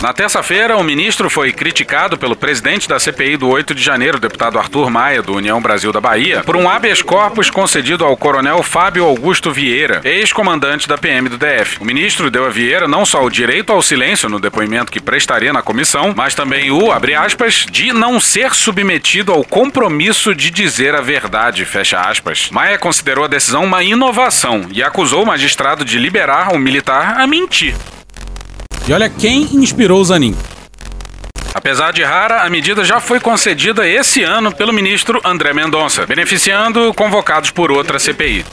[0.00, 4.56] Na terça-feira, o ministro foi criticado pelo presidente da CPI do 8 de janeiro, deputado
[4.56, 9.04] Arthur Maia, do União Brasil da Bahia, por um habeas corpus concedido ao coronel Fábio
[9.04, 11.78] Augusto Vieira, ex-comandante da PM do DF.
[11.80, 15.52] O ministro deu a Vieira não só o direito ao silêncio no depoimento que prestaria
[15.52, 20.94] na comissão, mas também o, abre aspas, de não ser submetido ao compromisso de dizer
[20.94, 22.50] a verdade, fecha aspas.
[22.52, 27.26] Maia considerou a decisão uma inovação e acusou o magistrado de liberar o militar a
[27.26, 27.74] mentir.
[28.88, 30.34] E olha quem inspirou o Zanin.
[31.52, 36.94] Apesar de rara, a medida já foi concedida esse ano pelo ministro André Mendonça, beneficiando
[36.94, 38.46] convocados por outra CPI.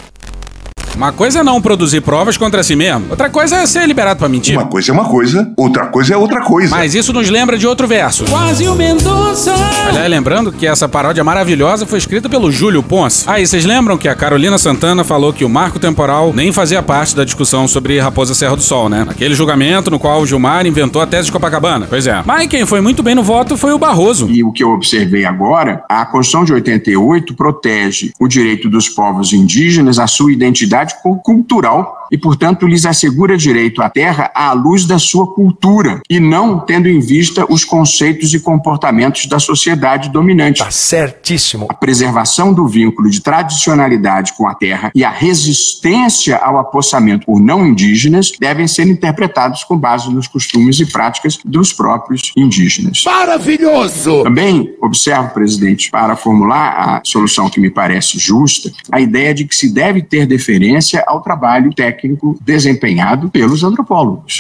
[0.96, 4.30] Uma coisa é não produzir provas contra si mesmo, outra coisa é ser liberado pra
[4.30, 4.58] mentir.
[4.58, 6.70] Uma coisa é uma coisa, outra coisa é outra coisa.
[6.74, 8.24] Mas isso nos lembra de outro verso.
[8.26, 9.54] Quase o Mendonça.
[9.88, 13.26] Aliás, lembrando que essa paródia maravilhosa foi escrita pelo Júlio Ponce.
[13.28, 16.82] Ah, e vocês lembram que a Carolina Santana falou que o marco temporal nem fazia
[16.82, 19.06] parte da discussão sobre Raposa Serra do Sol, né?
[19.10, 21.88] Aquele julgamento no qual o Gilmar inventou a tese de Copacabana.
[21.90, 22.24] Pois é.
[22.26, 24.30] Mas quem foi muito bem no voto foi o Barroso.
[24.30, 29.34] E o que eu observei agora, a Constituição de 88 protege o direito dos povos
[29.34, 30.85] indígenas à sua identidade
[31.24, 36.60] cultural e, portanto, lhes assegura direito à terra à luz da sua cultura e não
[36.60, 40.60] tendo em vista os conceitos e comportamentos da sociedade dominante.
[40.60, 41.68] Tá certíssimo.
[41.70, 47.40] A preservação do vínculo de tradicionalidade com a terra e a resistência ao apossamento por
[47.40, 53.04] não indígenas devem ser interpretados com base nos costumes e práticas dos próprios indígenas.
[53.06, 54.24] Maravilhoso!
[54.24, 59.56] Também observo, presidente, para formular a solução que me parece justa, a ideia de que
[59.56, 61.95] se deve ter deferência ao trabalho técnico
[62.42, 64.40] desempenhado pelos antropólogos.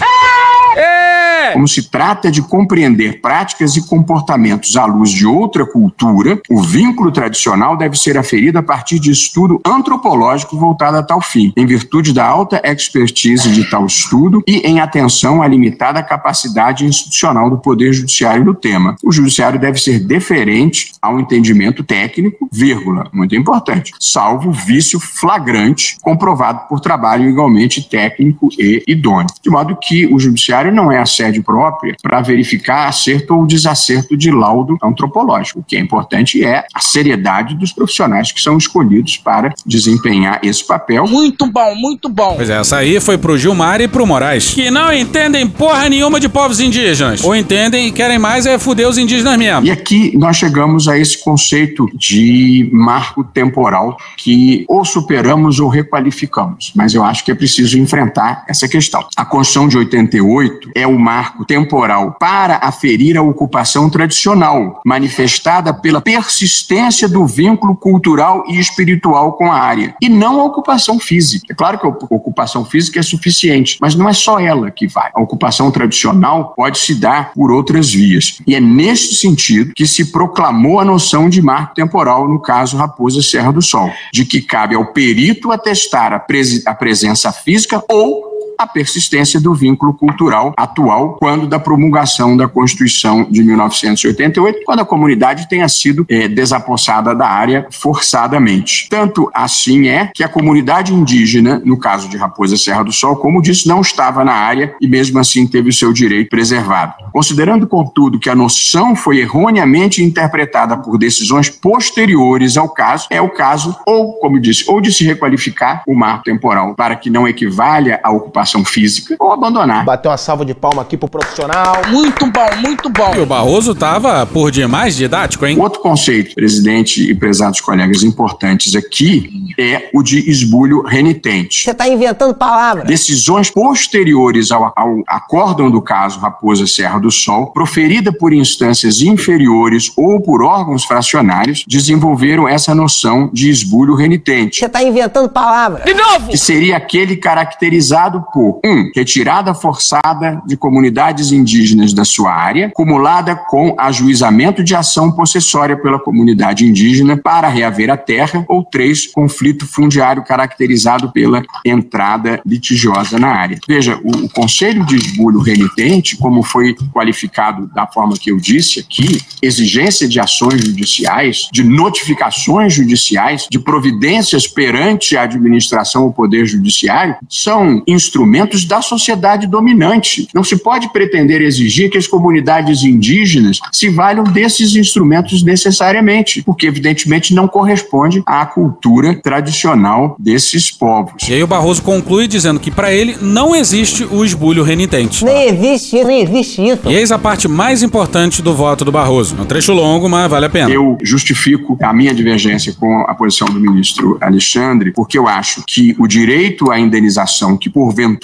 [1.53, 7.11] Como se trata de compreender práticas e comportamentos à luz de outra cultura, o vínculo
[7.11, 12.13] tradicional deve ser aferido a partir de estudo antropológico voltado a tal fim, em virtude
[12.13, 17.93] da alta expertise de tal estudo e em atenção à limitada capacidade institucional do Poder
[17.93, 18.95] Judiciário no tema.
[19.03, 26.67] O Judiciário deve ser deferente ao entendimento técnico, vírgula, muito importante, salvo vício flagrante comprovado
[26.67, 29.27] por trabalho igualmente técnico e idôneo.
[29.41, 34.17] De modo que o Judiciário não é a sede própria para verificar acerto ou desacerto
[34.17, 35.59] de laudo antropológico.
[35.59, 40.65] O que é importante é a seriedade dos profissionais que são escolhidos para desempenhar esse
[40.65, 41.07] papel.
[41.07, 42.35] Muito bom, muito bom.
[42.35, 46.19] Pois é, essa aí foi pro Gilmar e pro Moraes, que não entendem porra nenhuma
[46.19, 47.23] de povos indígenas.
[47.23, 49.65] Ou entendem e querem mais é fuder os indígenas mesmo.
[49.65, 56.71] E aqui nós chegamos a esse conceito de marco temporal que ou superamos ou requalificamos.
[56.75, 59.05] Mas eu acho que é preciso enfrentar essa questão.
[59.15, 66.01] A Constituição de 88 é o marco temporal para aferir a ocupação tradicional, manifestada pela
[66.01, 71.47] persistência do vínculo cultural e espiritual com a área, e não a ocupação física.
[71.49, 75.11] É claro que a ocupação física é suficiente, mas não é só ela que vai.
[75.13, 78.39] A ocupação tradicional pode se dar por outras vias.
[78.47, 83.21] E é neste sentido que se proclamou a noção de marco temporal no caso Raposa
[83.21, 86.25] Serra do Sol, de que cabe ao perito atestar a,
[86.65, 93.23] a presença física ou a persistência do vínculo cultural atual quando da promulgação da Constituição
[93.29, 98.87] de 1988, quando a comunidade tenha sido é, desapossada da área forçadamente.
[98.89, 103.41] Tanto assim é que a comunidade indígena, no caso de Raposa Serra do Sol, como
[103.41, 106.93] disse, não estava na área e mesmo assim teve o seu direito preservado.
[107.11, 113.29] Considerando, contudo, que a noção foi erroneamente interpretada por decisões posteriores ao caso, é o
[113.29, 117.99] caso, ou, como disse, ou de se requalificar o marco temporal para que não equivalha
[118.03, 119.85] à ocupação física ou abandonar.
[119.85, 121.81] Bateu uma salva de palma aqui pro profissional.
[121.89, 123.13] Muito bom, muito bom.
[123.15, 125.57] E o Barroso tava por demais didático, hein?
[125.59, 131.63] Outro conceito, presidente e prezados colegas importantes aqui, é o de esbulho renitente.
[131.63, 132.87] Você tá inventando palavras.
[132.87, 139.91] Decisões posteriores ao, ao acórdão do caso Raposa Serra do Sol, proferida por instâncias inferiores
[139.97, 144.59] ou por órgãos fracionários, desenvolveram essa noção de esbulho renitente.
[144.59, 145.83] Você tá inventando palavras.
[145.85, 146.29] De novo!
[146.29, 153.33] Que seria aquele caracterizado por um, retirada forçada de comunidades indígenas da sua área, cumulada
[153.33, 159.65] com ajuizamento de ação possessória pela comunidade indígena para reaver a terra, ou três, conflito
[159.65, 163.57] fundiário caracterizado pela entrada litigiosa na área.
[163.65, 168.81] Veja, o, o conselho de esbulho renitente, como foi qualificado da forma que eu disse
[168.81, 176.45] aqui, exigência de ações judiciais, de notificações judiciais, de providências perante a administração ou poder
[176.45, 178.24] judiciário, são instrumentos
[178.65, 180.27] da sociedade dominante.
[180.33, 186.67] Não se pode pretender exigir que as comunidades indígenas se valham desses instrumentos necessariamente, porque
[186.67, 191.27] evidentemente não corresponde à cultura tradicional desses povos.
[191.27, 195.23] E aí o Barroso conclui dizendo que para ele não existe o esbulho renitente.
[195.23, 196.89] Nem existe isso, nem existe isso.
[196.89, 199.35] E eis a parte mais importante do voto do Barroso.
[199.37, 200.69] É um trecho longo, mas vale a pena.
[200.69, 205.95] Eu justifico a minha divergência com a posição do ministro Alexandre, porque eu acho que
[205.99, 208.14] o direito à indenização que porventura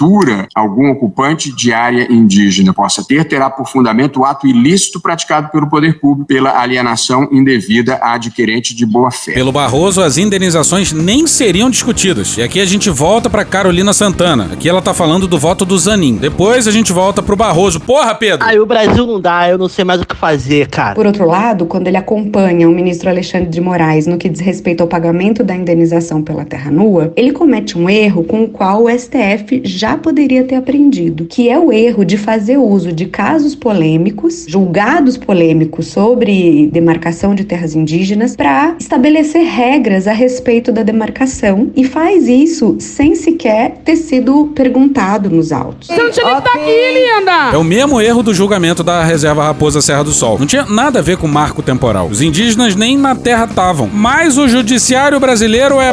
[0.54, 5.68] algum ocupante de área indígena possa ter, terá por fundamento o ato ilícito praticado pelo
[5.68, 9.32] poder público pela alienação indevida a adquirente de boa-fé.
[9.32, 12.36] Pelo Barroso, as indenizações nem seriam discutidas.
[12.36, 14.50] E aqui a gente volta para Carolina Santana.
[14.52, 16.16] Aqui ela tá falando do voto do Zanin.
[16.16, 17.80] Depois a gente volta pro Barroso.
[17.80, 18.46] Porra, Pedro!
[18.46, 20.94] Aí o Brasil não dá, eu não sei mais o que fazer, cara.
[20.94, 24.82] Por outro lado, quando ele acompanha o ministro Alexandre de Moraes no que diz respeito
[24.82, 28.90] ao pagamento da indenização pela terra nua, ele comete um erro com o qual o
[28.90, 34.44] STF já poderia ter aprendido, que é o erro de fazer uso de casos polêmicos,
[34.46, 41.82] julgados polêmicos sobre demarcação de terras indígenas, para estabelecer regras a respeito da demarcação e
[41.82, 45.88] faz isso sem sequer ter sido perguntado nos autos.
[45.88, 47.50] Você não tinha nem que estar aqui, linda!
[47.52, 50.38] É o mesmo erro do julgamento da reserva Raposa Serra do Sol.
[50.38, 52.06] Não tinha nada a ver com marco temporal.
[52.06, 53.90] Os indígenas nem na terra estavam.
[53.92, 55.92] Mas o judiciário brasileiro é.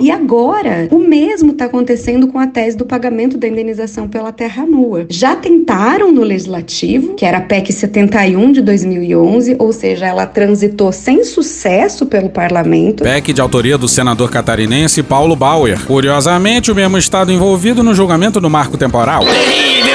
[0.00, 4.64] E agora, o mesmo está acontecendo com a tese do pagamento da indenização pela terra
[4.64, 5.06] nua.
[5.10, 10.92] Já tentaram no legislativo, que era a PEC 71 de 2011, ou seja, ela transitou
[10.92, 13.02] sem sucesso pelo parlamento.
[13.02, 15.84] PEC de autoria do senador catarinense Paulo Bauer.
[15.84, 19.24] Curiosamente, o mesmo estado envolvido no julgamento do marco temporal.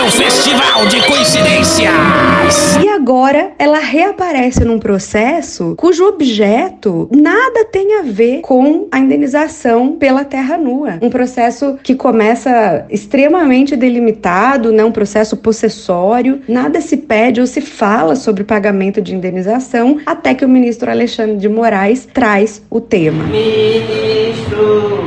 [0.04, 2.76] Terrível festival de coincidências!
[2.84, 9.96] E agora ela reaparece num processo cujo objeto nada tem a ver com a indenização
[9.96, 10.98] pela terra nua.
[11.02, 14.84] Um processo que começa extremamente delimitado, né?
[14.84, 20.44] um processo possessório, nada se pede ou se fala sobre pagamento de indenização até que
[20.44, 23.24] o ministro Alexandre de Moraes traz o tema.
[23.24, 25.00] Ministro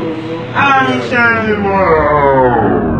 [0.55, 2.96] Alexandre Moraes.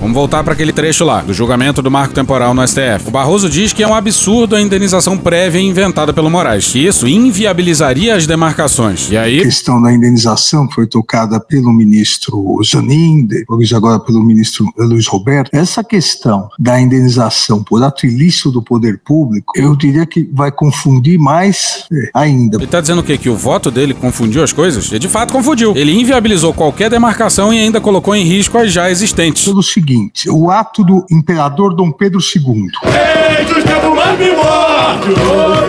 [0.00, 3.08] Vamos voltar para aquele trecho lá, do julgamento do marco temporal no STF.
[3.08, 7.06] O Barroso diz que é um absurdo a indenização prévia inventada pelo Moraes, que isso
[7.06, 9.10] inviabilizaria as demarcações.
[9.10, 9.40] E aí.
[9.40, 15.50] A questão da indenização foi tocada pelo ministro Zanin, depois agora pelo ministro Luiz Roberto.
[15.52, 21.18] Essa questão da indenização por ato ilícito do poder público, eu diria que vai confundir
[21.18, 22.56] mais é, ainda.
[22.56, 23.18] Ele está dizendo o quê?
[23.18, 24.90] Que o voto dele confundiu as coisas?
[24.90, 25.76] Ele de fato confundiu.
[25.76, 29.44] Ele inviabilizou qualquer demarcação e ainda colocou em risco as já existentes.
[29.44, 29.89] Pelo seguinte,
[30.28, 32.66] o ato do imperador Dom Pedro II.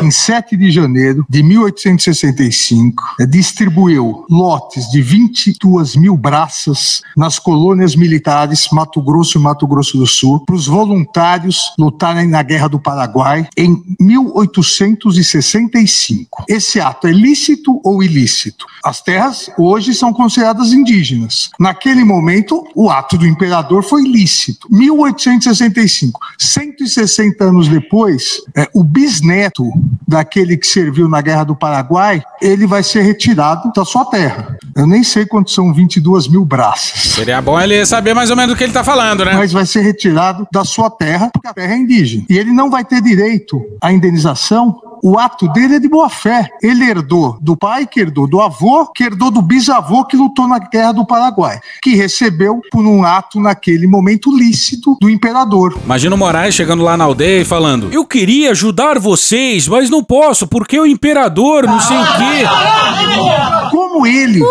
[0.01, 8.67] Em 7 de janeiro de 1865, distribuiu lotes de 22 mil braças nas colônias militares
[8.71, 13.47] Mato Grosso e Mato Grosso do Sul para os voluntários lutarem na Guerra do Paraguai
[13.55, 16.45] em 1865.
[16.47, 18.65] Esse ato é lícito ou ilícito?
[18.83, 21.51] As terras hoje são consideradas indígenas.
[21.59, 24.67] Naquele momento, o ato do imperador foi ilícito.
[24.69, 29.63] 1865, 160 anos depois, é, o bisneto
[30.07, 34.57] daquele que serviu na Guerra do Paraguai, ele vai ser retirado da sua terra.
[34.75, 37.13] Eu nem sei quantos são 22 mil braças.
[37.13, 39.33] Seria bom ele saber mais ou menos do que ele está falando, né?
[39.33, 42.25] Mas vai ser retirado da sua terra, porque a terra é indígena.
[42.29, 46.49] E ele não vai ter direito à indenização o ato dele é de boa fé.
[46.61, 50.59] Ele herdou do pai, que herdou do avô, que herdou do bisavô que lutou na
[50.59, 55.77] Guerra do Paraguai, que recebeu por um ato naquele momento lícito do imperador.
[55.83, 60.03] Imagina o Moraes chegando lá na aldeia e falando: Eu queria ajudar vocês, mas não
[60.03, 63.69] posso, porque o imperador não sei o quê.
[63.71, 64.41] Como ele.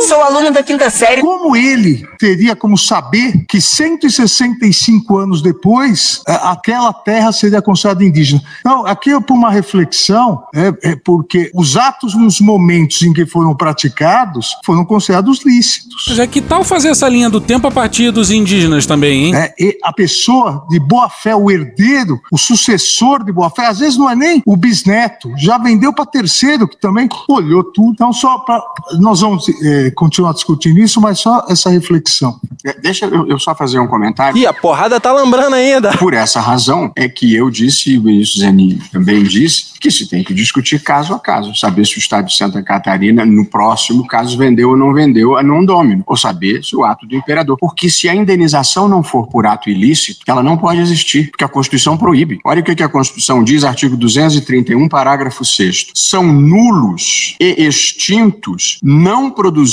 [0.00, 1.20] Sou aluno da quinta série.
[1.20, 8.42] Como ele teria como saber que 165 anos depois aquela terra seria considerada indígena?
[8.60, 13.26] Então, aqui é por uma reflexão, é, é, porque os atos nos momentos em que
[13.26, 16.06] foram praticados foram considerados lícitos.
[16.08, 19.34] Mas é que tal fazer essa linha do tempo a partir dos indígenas também, hein?
[19.34, 23.78] É, e a pessoa de boa fé, o herdeiro, o sucessor de boa fé, às
[23.78, 27.92] vezes não é nem o bisneto, já vendeu para terceiro que também olhou tudo.
[27.92, 28.62] Então, só para.
[28.98, 32.38] Nós vamos é, continuar discutindo isso, mas só essa reflexão.
[32.82, 34.36] Deixa eu, eu, só fazer um comentário.
[34.36, 35.96] E a porrada tá lembrando ainda.
[35.96, 40.06] Por essa razão é que eu disse, e o ministro Zanin também disse, que se
[40.06, 41.54] tem que discutir caso a caso.
[41.54, 45.42] Saber se o Estado de Santa Catarina, no próximo caso, vendeu ou não vendeu a
[45.42, 46.04] não domino.
[46.06, 47.56] Ou saber se o ato do imperador.
[47.58, 51.48] Porque se a indenização não for por ato ilícito, ela não pode existir, porque a
[51.48, 52.38] Constituição proíbe.
[52.44, 59.30] Olha o que a Constituição diz, artigo 231, parágrafo 6 São nulos e extintos, não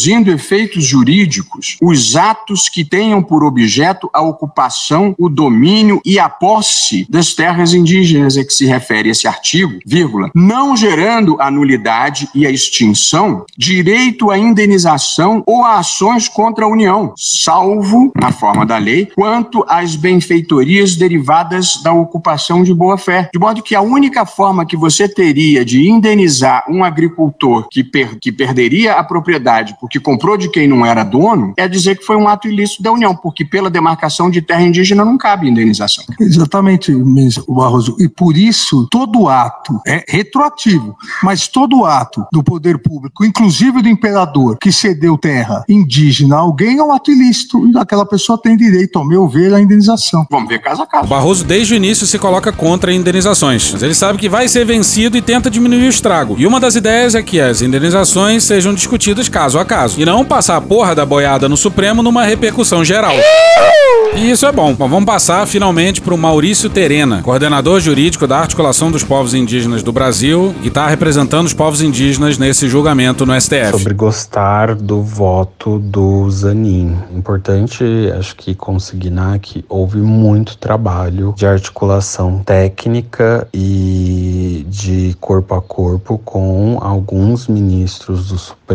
[0.08, 6.30] produzindo efeitos jurídicos, os atos que tenham por objeto a ocupação, o domínio e a
[6.30, 12.30] posse das terras indígenas a que se refere esse artigo, vírgula, não gerando a nulidade
[12.34, 18.66] e a extinção, direito à indenização ou a ações contra a União, salvo, na forma
[18.66, 23.30] da lei, quanto às benfeitorias derivadas da ocupação de boa-fé.
[23.34, 28.18] De modo que a única forma que você teria de indenizar um agricultor que, per
[28.18, 32.16] que perderia a propriedade porque comprou de quem não era dono é dizer que foi
[32.16, 36.04] um ato ilícito da União, porque pela demarcação de terra indígena não cabe indenização.
[36.20, 36.92] Exatamente,
[37.48, 37.96] Barroso.
[38.00, 43.90] E por isso, todo ato é retroativo, mas todo ato do poder público, inclusive do
[43.90, 48.56] imperador, que cedeu terra indígena a alguém, é um ato ilícito e aquela pessoa tem
[48.56, 50.26] direito, ao meu ver, à indenização.
[50.30, 51.06] Vamos ver caso a caso.
[51.06, 54.66] O Barroso, desde o início, se coloca contra indenizações, mas ele sabe que vai ser
[54.66, 56.36] vencido e tenta diminuir o estrago.
[56.38, 59.87] E uma das ideias é que as indenizações sejam discutidas caso a caso.
[59.88, 60.00] Caso.
[60.00, 63.16] E não passar a porra da boiada no Supremo numa repercussão geral.
[64.16, 64.74] E isso é bom.
[64.74, 69.84] Bom, vamos passar finalmente para o Maurício Terena, coordenador jurídico da Articulação dos Povos Indígenas
[69.84, 73.78] do Brasil, que está representando os povos indígenas nesse julgamento no STF.
[73.78, 76.98] Sobre gostar do voto do Zanin.
[77.16, 77.84] Importante,
[78.18, 86.18] acho que consignar que houve muito trabalho de articulação técnica e de corpo a corpo
[86.18, 88.67] com alguns ministros do Supremo,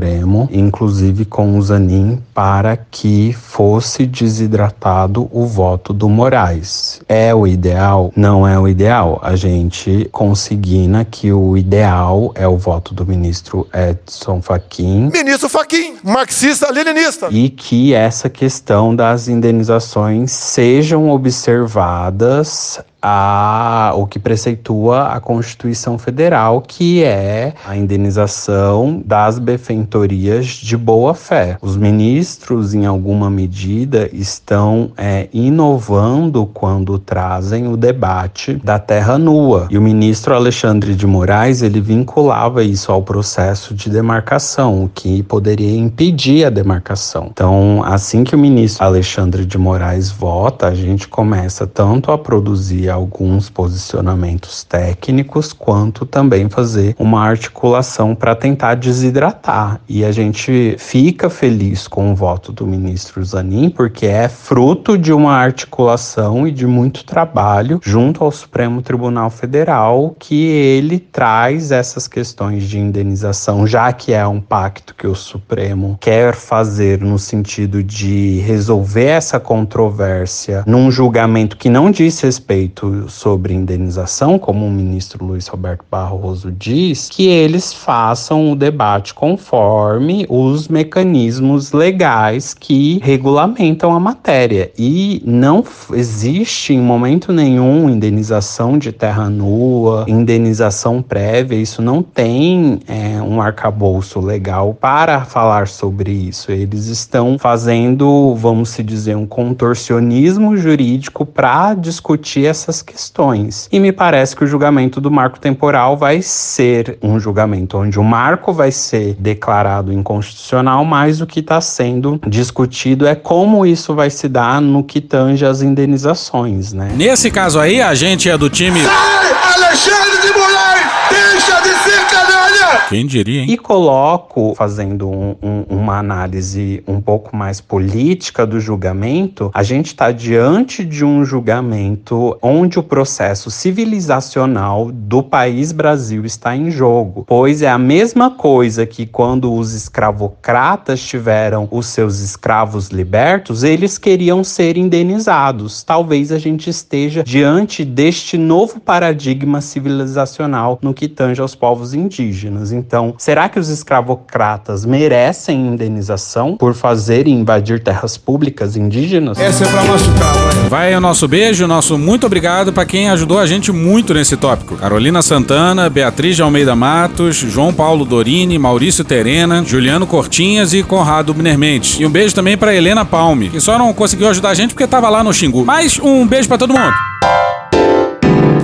[0.50, 7.00] inclusive com o Zanin, para que fosse desidratado o voto do Moraes.
[7.08, 8.12] É o ideal?
[8.16, 9.20] Não é o ideal.
[9.22, 15.10] A gente consigna que o ideal é o voto do ministro Edson Fachin.
[15.12, 17.28] Ministro Fachin, marxista-leninista.
[17.30, 26.62] E que essa questão das indenizações sejam observadas a, o que preceitua a Constituição Federal,
[26.62, 31.56] que é a indenização das benfeitorias de boa fé.
[31.60, 39.66] Os ministros, em alguma medida, estão é, inovando quando trazem o debate da terra nua.
[39.70, 45.22] E o ministro Alexandre de Moraes ele vinculava isso ao processo de demarcação, o que
[45.24, 47.28] poderia impedir a demarcação.
[47.32, 52.91] Então, assim que o ministro Alexandre de Moraes vota, a gente começa tanto a produzir
[52.92, 59.80] alguns posicionamentos técnicos, quanto também fazer uma articulação para tentar desidratar.
[59.88, 65.12] E a gente fica feliz com o voto do ministro Zanin, porque é fruto de
[65.12, 72.06] uma articulação e de muito trabalho junto ao Supremo Tribunal Federal que ele traz essas
[72.06, 77.82] questões de indenização, já que é um pacto que o Supremo quer fazer no sentido
[77.82, 85.24] de resolver essa controvérsia num julgamento que não diz respeito sobre indenização, como o ministro
[85.24, 93.92] Luiz Roberto Barroso diz, que eles façam o debate conforme os mecanismos legais que regulamentam
[93.92, 94.70] a matéria.
[94.78, 102.80] E não existe em momento nenhum indenização de terra nua, indenização prévia, isso não tem
[102.86, 106.50] é, um arcabouço legal para falar sobre isso.
[106.50, 113.68] Eles estão fazendo, vamos se dizer, um contorcionismo jurídico para discutir essas questões.
[113.70, 118.04] E me parece que o julgamento do marco temporal vai ser um julgamento onde o
[118.04, 124.08] marco vai ser declarado inconstitucional, mas o que está sendo discutido é como isso vai
[124.08, 126.90] se dar no que tange as indenizações, né?
[126.94, 128.82] Nesse caso aí, a gente é do time.
[128.82, 130.86] Sai, Alexandre de Moraes!
[131.10, 132.71] Deixa de ser canalha!
[132.88, 133.50] Quem diria, hein?
[133.50, 139.86] E coloco, fazendo um, um, uma análise um pouco mais política do julgamento, a gente
[139.88, 147.24] está diante de um julgamento onde o processo civilizacional do país Brasil está em jogo,
[147.26, 153.98] pois é a mesma coisa que quando os escravocratas tiveram os seus escravos libertos, eles
[153.98, 155.82] queriam ser indenizados.
[155.82, 162.71] Talvez a gente esteja diante deste novo paradigma civilizacional no que tange aos povos indígenas.
[162.72, 169.38] Então, será que os escravocratas merecem indenização por fazerem invadir terras públicas indígenas?
[169.38, 170.68] Essa é pra machucar, vai.
[170.68, 174.76] Vai o nosso beijo, nosso muito obrigado para quem ajudou a gente muito nesse tópico.
[174.76, 181.34] Carolina Santana, Beatriz de Almeida Matos, João Paulo Dorini, Maurício Terena, Juliano Cortinhas e Conrado
[181.34, 182.02] Minermente.
[182.02, 184.86] E um beijo também para Helena Palme, que só não conseguiu ajudar a gente porque
[184.86, 185.64] tava lá no Xingu.
[185.64, 186.94] Mas um beijo para todo mundo.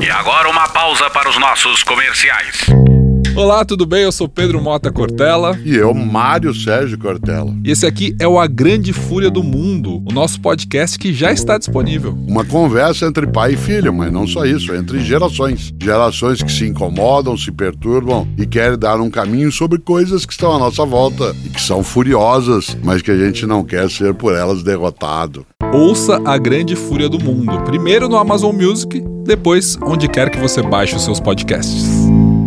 [0.00, 2.66] E agora uma pausa para os nossos comerciais.
[3.36, 4.02] Olá, tudo bem?
[4.02, 5.56] Eu sou Pedro Mota Cortella.
[5.64, 7.54] E eu, Mário Sérgio Cortella.
[7.64, 11.30] E esse aqui é o A Grande Fúria do Mundo, o nosso podcast que já
[11.32, 12.18] está disponível.
[12.26, 15.72] Uma conversa entre pai e filho, mas não só isso, entre gerações.
[15.80, 20.54] Gerações que se incomodam, se perturbam e querem dar um caminho sobre coisas que estão
[20.54, 24.34] à nossa volta e que são furiosas, mas que a gente não quer ser por
[24.34, 25.46] elas derrotado.
[25.72, 30.60] Ouça A Grande Fúria do Mundo, primeiro no Amazon Music, depois onde quer que você
[30.62, 31.86] baixe os seus podcasts.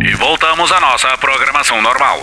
[0.04, 2.20] E voltamos à nossa programação normal.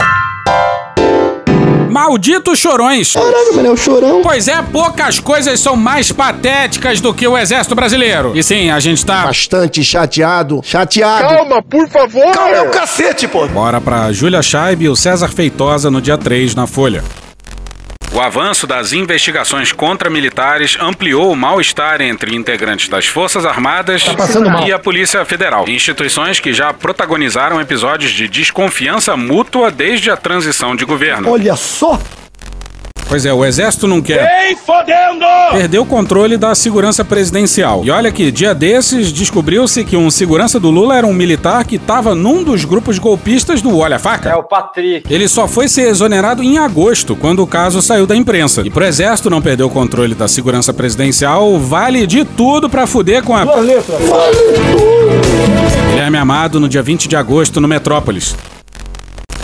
[1.90, 3.14] Malditos chorões!
[3.14, 4.22] Caralho, mano, é o chorão.
[4.22, 8.34] Pois é, poucas coisas são mais patéticas do que o exército brasileiro.
[8.36, 9.28] E sim, a gente tá.
[9.28, 10.60] Bastante chateado.
[10.62, 11.30] Chateado.
[11.30, 12.34] Calma, por favor!
[12.34, 13.48] Calma, é o cacete, pô!
[13.48, 17.02] Bora pra Júlia Scheib e o César Feitosa no dia 3 na Folha.
[18.12, 24.04] O avanço das investigações contra militares ampliou o mal-estar entre integrantes das Forças Armadas
[24.66, 30.76] e a Polícia Federal, instituições que já protagonizaram episódios de desconfiança mútua desde a transição
[30.76, 31.30] de governo.
[31.30, 32.00] Olha só!
[33.10, 34.24] Pois é, o exército não quer.
[34.24, 35.26] Vem fodendo!
[35.52, 37.82] Perdeu o controle da segurança presidencial.
[37.84, 41.78] E olha que, dia desses, descobriu-se que um segurança do Lula era um militar que
[41.78, 44.30] estava num dos grupos golpistas do Olha a Faca.
[44.30, 45.12] É o Patrick.
[45.12, 48.62] Ele só foi ser exonerado em agosto, quando o caso saiu da imprensa.
[48.64, 53.24] E pro exército não perder o controle da segurança presidencial, vale de tudo pra fuder
[53.24, 53.44] com a.
[53.44, 54.00] Duas letras.
[55.90, 58.36] Guilherme Amado no dia 20 de agosto no Metrópolis.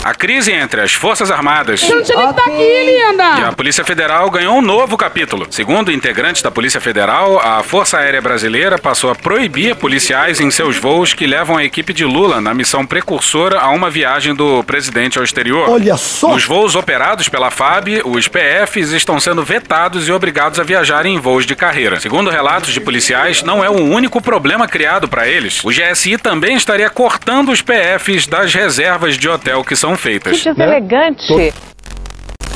[0.06, 3.40] A crise entre as Forças Armadas Eu não tinha nem que tá aqui, linda.
[3.40, 5.48] e a Polícia Federal ganhou um novo capítulo.
[5.50, 10.76] Segundo integrantes da Polícia Federal, a Força Aérea Brasileira passou a proibir policiais em seus
[10.76, 15.18] voos que levam a equipe de Lula na missão precursora a uma viagem do presidente
[15.18, 15.68] ao exterior.
[15.68, 16.28] Olha só.
[16.28, 21.18] Nos voos operados pela FAB, os PFs estão sendo vetados e obrigados a viajarem em
[21.18, 21.98] voos de carreira.
[21.98, 25.64] Segundo relatos de policiais, não é o único problema criado para eles.
[25.64, 30.40] O GSI também estaria cortando os PFs das reservas de hotel que são feitas.
[30.40, 31.52] Que deselegante.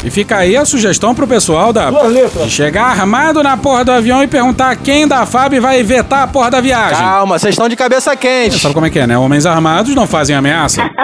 [0.02, 1.90] E fica aí a sugestão pro pessoal da.
[1.90, 6.26] De chegar armado na porra do avião e perguntar quem da FAB vai vetar a
[6.26, 6.96] porra da viagem.
[6.96, 8.58] Calma, vocês estão de cabeça quente.
[8.58, 9.18] Sabe como é que é, né?
[9.18, 10.88] Homens armados não fazem ameaça.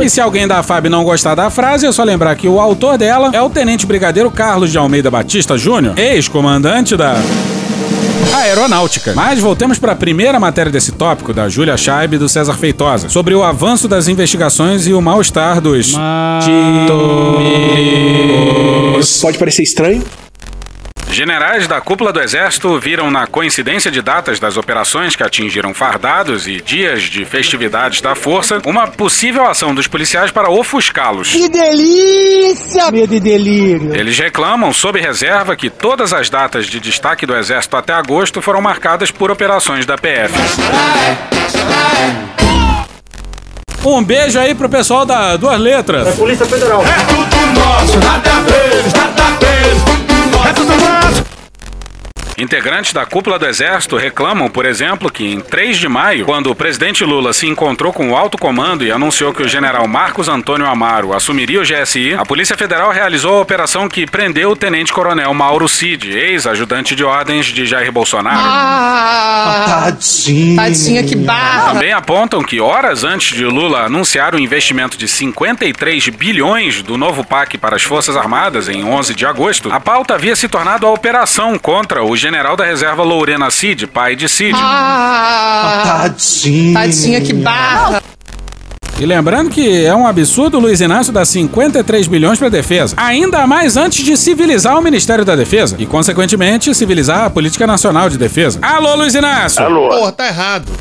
[0.00, 2.98] E se alguém da FAB não gostar da frase, é só lembrar que o autor
[2.98, 7.14] dela é o Tenente Brigadeiro Carlos de Almeida Batista Júnior, ex-comandante da.
[8.32, 9.12] Aeronáutica.
[9.14, 13.08] Mas voltemos para a primeira matéria desse tópico, da Júlia Scheib e do César Feitosa,
[13.08, 15.94] sobre o avanço das investigações e o mal-estar dos.
[19.20, 20.02] Pode parecer estranho.
[21.14, 26.48] Generais da cúpula do Exército viram na coincidência de datas das operações que atingiram fardados
[26.48, 31.30] e dias de festividades da Força uma possível ação dos policiais para ofuscá-los.
[31.30, 32.90] Que delícia!
[32.90, 33.94] Medo e delírio.
[33.94, 38.60] Eles reclamam, sob reserva, que todas as datas de destaque do Exército até agosto foram
[38.60, 40.34] marcadas por operações da PF.
[43.84, 46.16] Um beijo aí pro pessoal da Duas Letras.
[46.16, 46.82] Polícia Federal.
[46.84, 49.93] É tudo nosso, nada deles, nada deles.
[50.46, 51.43] É tudo nosso.
[52.36, 56.54] Integrantes da cúpula do Exército reclamam, por exemplo, que em 3 de maio, quando o
[56.54, 60.66] presidente Lula se encontrou com o alto comando e anunciou que o general Marcos Antônio
[60.66, 65.68] Amaro assumiria o GSI, a Polícia Federal realizou a operação que prendeu o tenente-coronel Mauro
[65.68, 68.36] Cid, ex-ajudante de ordens de Jair Bolsonaro.
[69.84, 70.56] Tadinho.
[70.56, 71.72] Tadinha, que barra.
[71.72, 77.24] Também apontam que horas antes de Lula anunciar o investimento de 53 bilhões do novo
[77.24, 80.90] PAC para as Forças Armadas em 11 de agosto, a pauta havia se tornado a
[80.90, 84.58] operação contra o general da reserva Lourena Cid, pai de Cid.
[85.84, 86.72] Tadinho.
[86.72, 88.02] Tadinha, que barra.
[88.98, 93.46] E lembrando que é um absurdo o Luiz Inácio dar 53 bilhões para defesa, ainda
[93.46, 98.16] mais antes de civilizar o Ministério da Defesa e, consequentemente, civilizar a política nacional de
[98.16, 98.58] defesa.
[98.62, 99.62] Alô, Luiz Inácio!
[99.62, 100.72] Porra, tá errado.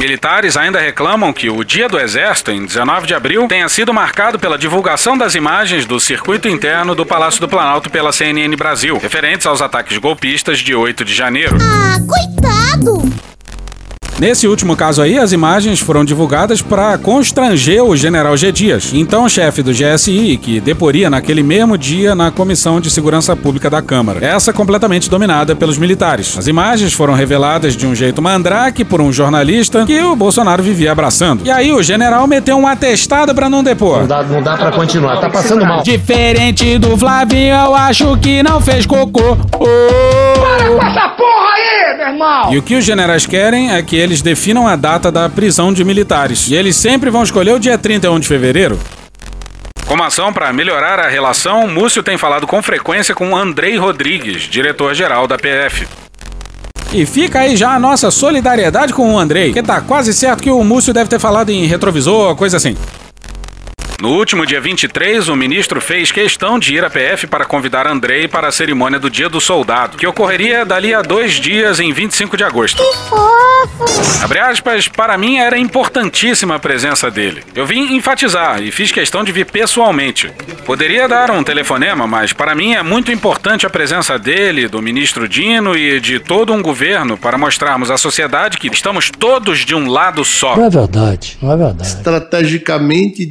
[0.00, 4.38] Militares ainda reclamam que o Dia do Exército, em 19 de abril, tenha sido marcado
[4.38, 9.46] pela divulgação das imagens do circuito interno do Palácio do Planalto pela CNN Brasil, referentes
[9.46, 11.58] aos ataques golpistas de 8 de janeiro.
[11.60, 13.29] Ah, coitado!
[14.20, 18.52] Nesse último caso aí, as imagens foram divulgadas para constranger o general G.
[18.52, 23.70] Dias, então chefe do GSI, que deporia naquele mesmo dia na Comissão de Segurança Pública
[23.70, 24.22] da Câmara.
[24.22, 26.36] Essa completamente dominada pelos militares.
[26.36, 30.92] As imagens foram reveladas de um jeito mandrake por um jornalista que o Bolsonaro vivia
[30.92, 31.46] abraçando.
[31.46, 34.00] E aí o general meteu um atestado para não depor.
[34.00, 35.82] Não dá, não dá pra continuar, tá passando mal.
[35.82, 39.34] Diferente do Flavinho, eu acho que não fez cocô.
[39.50, 41.08] Para com essa
[41.96, 42.52] meu irmão!
[42.52, 45.84] E o que os generais querem é que eles definam a data da prisão de
[45.84, 46.48] militares.
[46.48, 48.78] E eles sempre vão escolher o dia 31 de fevereiro.
[49.86, 55.26] Como ação para melhorar a relação, Múcio tem falado com frequência com Andrei Rodrigues, diretor-geral
[55.26, 55.86] da PF.
[56.92, 60.50] E fica aí já a nossa solidariedade com o Andrei, que tá quase certo que
[60.50, 62.76] o Múcio deve ter falado em retrovisor, coisa assim.
[64.00, 68.26] No último dia 23, o ministro fez questão de ir à PF para convidar Andrei
[68.26, 72.34] para a cerimônia do Dia do Soldado, que ocorreria dali a dois dias em 25
[72.34, 72.82] de agosto.
[74.22, 77.42] Abre aspas, para mim era importantíssima a presença dele.
[77.54, 80.32] Eu vim enfatizar e fiz questão de vir pessoalmente.
[80.64, 85.28] Poderia dar um telefonema, mas para mim é muito importante a presença dele, do ministro
[85.28, 89.88] Dino e de todo um governo para mostrarmos à sociedade que estamos todos de um
[89.88, 90.56] lado só.
[90.56, 91.88] Não é verdade, não é verdade.
[91.88, 93.26] Estrategicamente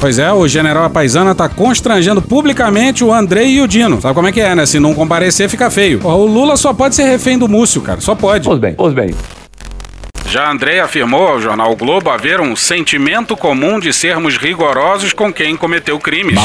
[0.00, 4.00] Pois é, o general Apaisana tá constrangendo publicamente o Andrei e o Dino.
[4.00, 4.66] Sabe como é que é, né?
[4.66, 6.04] Se não comparecer, fica feio.
[6.04, 8.00] O Lula só pode ser refém do Múcio, cara.
[8.00, 8.44] Só pode.
[8.44, 9.14] Pois bem, pois bem.
[10.32, 15.30] Já Andrei afirmou ao jornal o Globo haver um sentimento comum de sermos rigorosos com
[15.30, 16.38] quem cometeu crimes.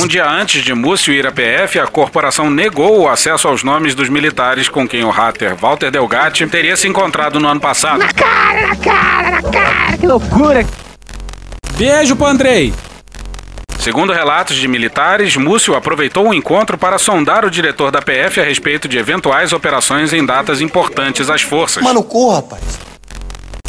[0.00, 3.96] Um dia antes de Múcio ir à PF, a corporação negou o acesso aos nomes
[3.96, 7.98] dos militares com quem o hater Walter Delgatti teria se encontrado no ano passado.
[7.98, 10.64] Na cara, na cara, na cara, que loucura!
[11.76, 12.72] Beijo pro Andrei.
[13.88, 18.44] Segundo relatos de militares, Múcio aproveitou o encontro para sondar o diretor da PF a
[18.44, 21.82] respeito de eventuais operações em datas importantes às forças.
[21.82, 22.60] Mano, corra, rapaz.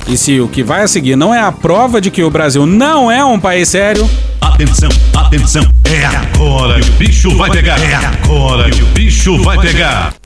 [0.10, 2.66] E se o que vai a seguir não é a prova de que o Brasil
[2.66, 4.10] não é um país sério,
[4.42, 7.80] Atenção, atenção, é agora que o bicho vai pegar.
[7.80, 10.19] É agora que o bicho vai pegar.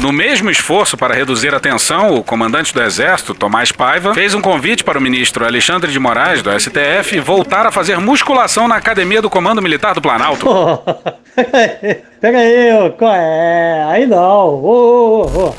[0.00, 4.40] No mesmo esforço para reduzir a tensão, o comandante do Exército, Tomás Paiva, fez um
[4.40, 9.20] convite para o ministro Alexandre de Moraes, do STF, voltar a fazer musculação na Academia
[9.20, 10.46] do Comando Militar do Planalto.
[12.18, 13.84] Pega aí, ô, qual é?
[13.90, 14.48] Aí não.
[14.48, 15.54] Ô, ô, ô.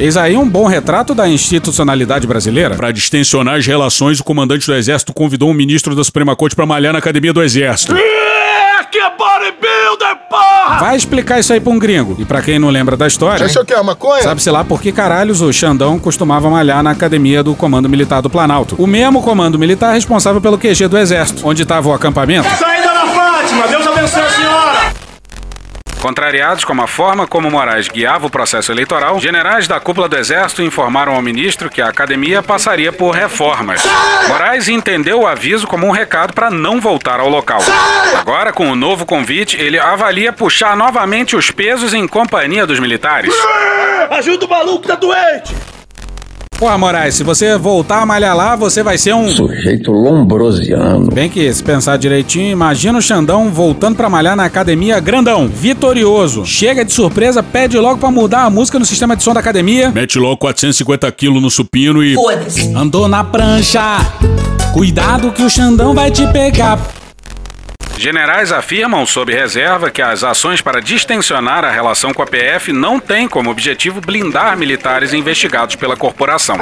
[0.00, 2.74] Eis aí um bom retrato da institucionalidade brasileira.
[2.74, 6.64] Para distensionar as relações, o comandante do exército convidou um ministro da Suprema Corte para
[6.64, 7.94] malhar na academia do exército.
[10.78, 12.16] Vai explicar isso aí pra um gringo.
[12.18, 14.22] E pra quem não lembra da história, Isso aqui é maconha?
[14.22, 18.30] sabe-se lá por que caralhos o Xandão costumava malhar na academia do Comando Militar do
[18.30, 18.74] Planalto.
[18.78, 22.48] O mesmo comando militar responsável pelo QG do Exército, onde tava o acampamento.
[22.56, 24.71] Saída da Fátima, Deus abençoe a senhora!
[26.02, 30.60] Contrariados com a forma como Moraes guiava o processo eleitoral, generais da cúpula do Exército
[30.60, 33.84] informaram ao ministro que a academia passaria por reformas.
[34.26, 37.60] Moraes entendeu o aviso como um recado para não voltar ao local.
[38.18, 43.32] Agora, com o novo convite, ele avalia puxar novamente os pesos em companhia dos militares.
[44.10, 45.54] Ajuda o maluco, tá doente!
[46.62, 49.28] Porra, Moraes, se você voltar a malhar lá, você vai ser um.
[49.28, 51.10] Sujeito lombrosiano.
[51.12, 56.46] Bem que, se pensar direitinho, imagina o Xandão voltando pra malhar na academia grandão, vitorioso.
[56.46, 59.90] Chega de surpresa, pede logo pra mudar a música no sistema de som da academia.
[59.90, 62.14] Mete logo 450 quilos no supino e.
[62.14, 62.72] Foda-se.
[62.72, 63.98] Andou na prancha.
[64.72, 66.78] Cuidado que o Xandão vai te pegar.
[67.96, 72.98] Generais afirmam, sob reserva, que as ações para distensionar a relação com a PF não
[72.98, 76.56] têm como objetivo blindar militares investigados pela corporação.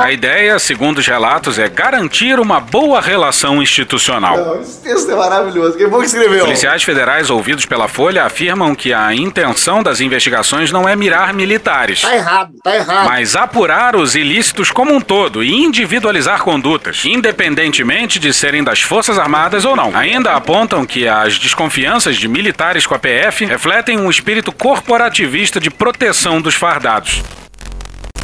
[0.00, 4.60] A ideia, segundo os relatos, é garantir uma boa relação institucional.
[4.62, 5.76] Esse texto é maravilhoso.
[5.76, 6.44] Quem foi que escreveu?
[6.46, 12.00] Policiais federais ouvidos pela Folha afirmam que a intenção das investigações não é mirar militares,
[12.00, 13.08] Tá errado, tá errado.
[13.08, 19.18] mas apurar os ilícitos como um todo e individualizar condutas, independentemente de serem das Forças
[19.18, 19.94] Armadas ou não.
[19.94, 25.70] Ainda apontam que as desconfianças de militares com a PF refletem um espírito corporativista de
[25.70, 27.22] proteção dos fardados.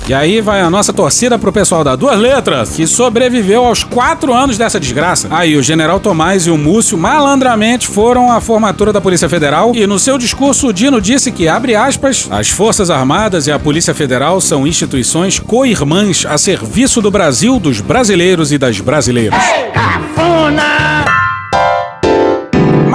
[0.06, 4.34] E aí vai a nossa torcida pro pessoal da Duas Letras, que sobreviveu aos quatro
[4.34, 5.28] anos dessa desgraça.
[5.30, 9.86] Aí o General Tomás e o Múcio malandramente foram à formatura da Polícia Federal e
[9.86, 13.94] no seu discurso o Dino disse que, abre aspas, as Forças Armadas e a Polícia
[13.94, 19.42] Federal são instituições co-irmãs a serviço do Brasil, dos brasileiros e das brasileiras.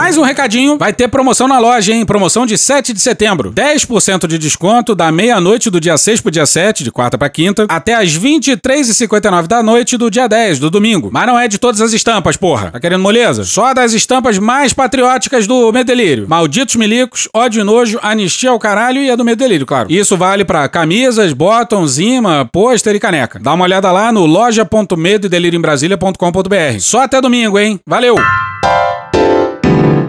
[0.04, 2.06] Mais um recadinho, vai ter promoção na loja, hein?
[2.06, 3.54] Promoção de 7 de setembro.
[3.54, 7.66] 10% de desconto da meia-noite do dia 6 pro dia 7, de quarta pra quinta,
[7.70, 11.10] até as 23h59 da noite do dia 10, do domingo.
[11.10, 12.72] Mas não é de todas as estampas, porra.
[12.72, 13.46] Tá querendo moleza?
[13.46, 16.28] Só das estampas mais patrióticas do Medelírio.
[16.28, 19.90] Malditos Milicos, ódio e nojo, anistia ao caralho e a do Medelírio, claro.
[19.90, 23.40] Isso vale pra camisas, bottoms, imã, pôster e caneca.
[23.40, 26.80] Dá uma olhada lá no loja.medoedelirioembrasilha.com.br.
[26.82, 27.80] Só até domingo, hein?
[27.88, 28.18] Valeu!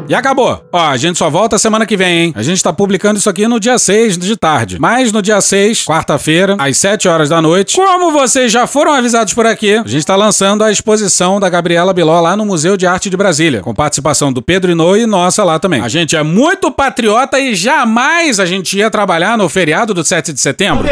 [0.07, 0.63] E acabou.
[0.71, 2.33] Ó, a gente só volta semana que vem, hein?
[2.37, 4.79] A gente tá publicando isso aqui no dia 6 de tarde.
[4.79, 9.33] Mas no dia 6, quarta-feira, às 7 horas da noite, como vocês já foram avisados
[9.33, 12.87] por aqui, a gente tá lançando a exposição da Gabriela Biló lá no Museu de
[12.87, 15.81] Arte de Brasília, com participação do Pedro Inô e nossa lá também.
[15.81, 20.35] A gente é muito patriota e jamais a gente ia trabalhar no feriado do 7
[20.35, 20.85] de setembro.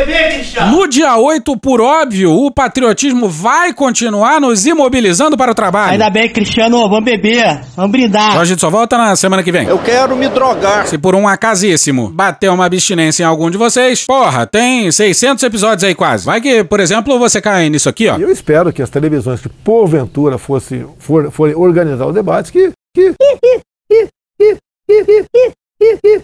[0.71, 5.93] No dia 8, por óbvio, o patriotismo vai continuar nos imobilizando para o trabalho.
[5.93, 8.31] Ainda bem, Cristiano, vamos beber, vamos brindar.
[8.31, 9.67] Então a gente só volta na semana que vem.
[9.67, 10.87] Eu quero me drogar.
[10.87, 15.85] Se por um acasíssimo bater uma abstinência em algum de vocês, porra, tem 600 episódios
[15.85, 16.25] aí quase.
[16.25, 18.17] Vai que, por exemplo, você cai nisso aqui, ó.
[18.17, 23.15] Eu espero que as televisões que porventura fosse, for, forem organizar o debate, que, que,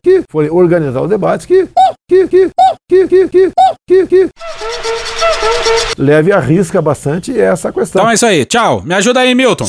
[0.02, 1.97] que forem organizar o debate, que, que, que, que, que, que, que, que
[5.98, 8.00] leve a risca bastante essa questão.
[8.00, 8.44] Então é isso aí.
[8.44, 8.82] Tchau.
[8.84, 9.66] Me ajuda aí, Milton.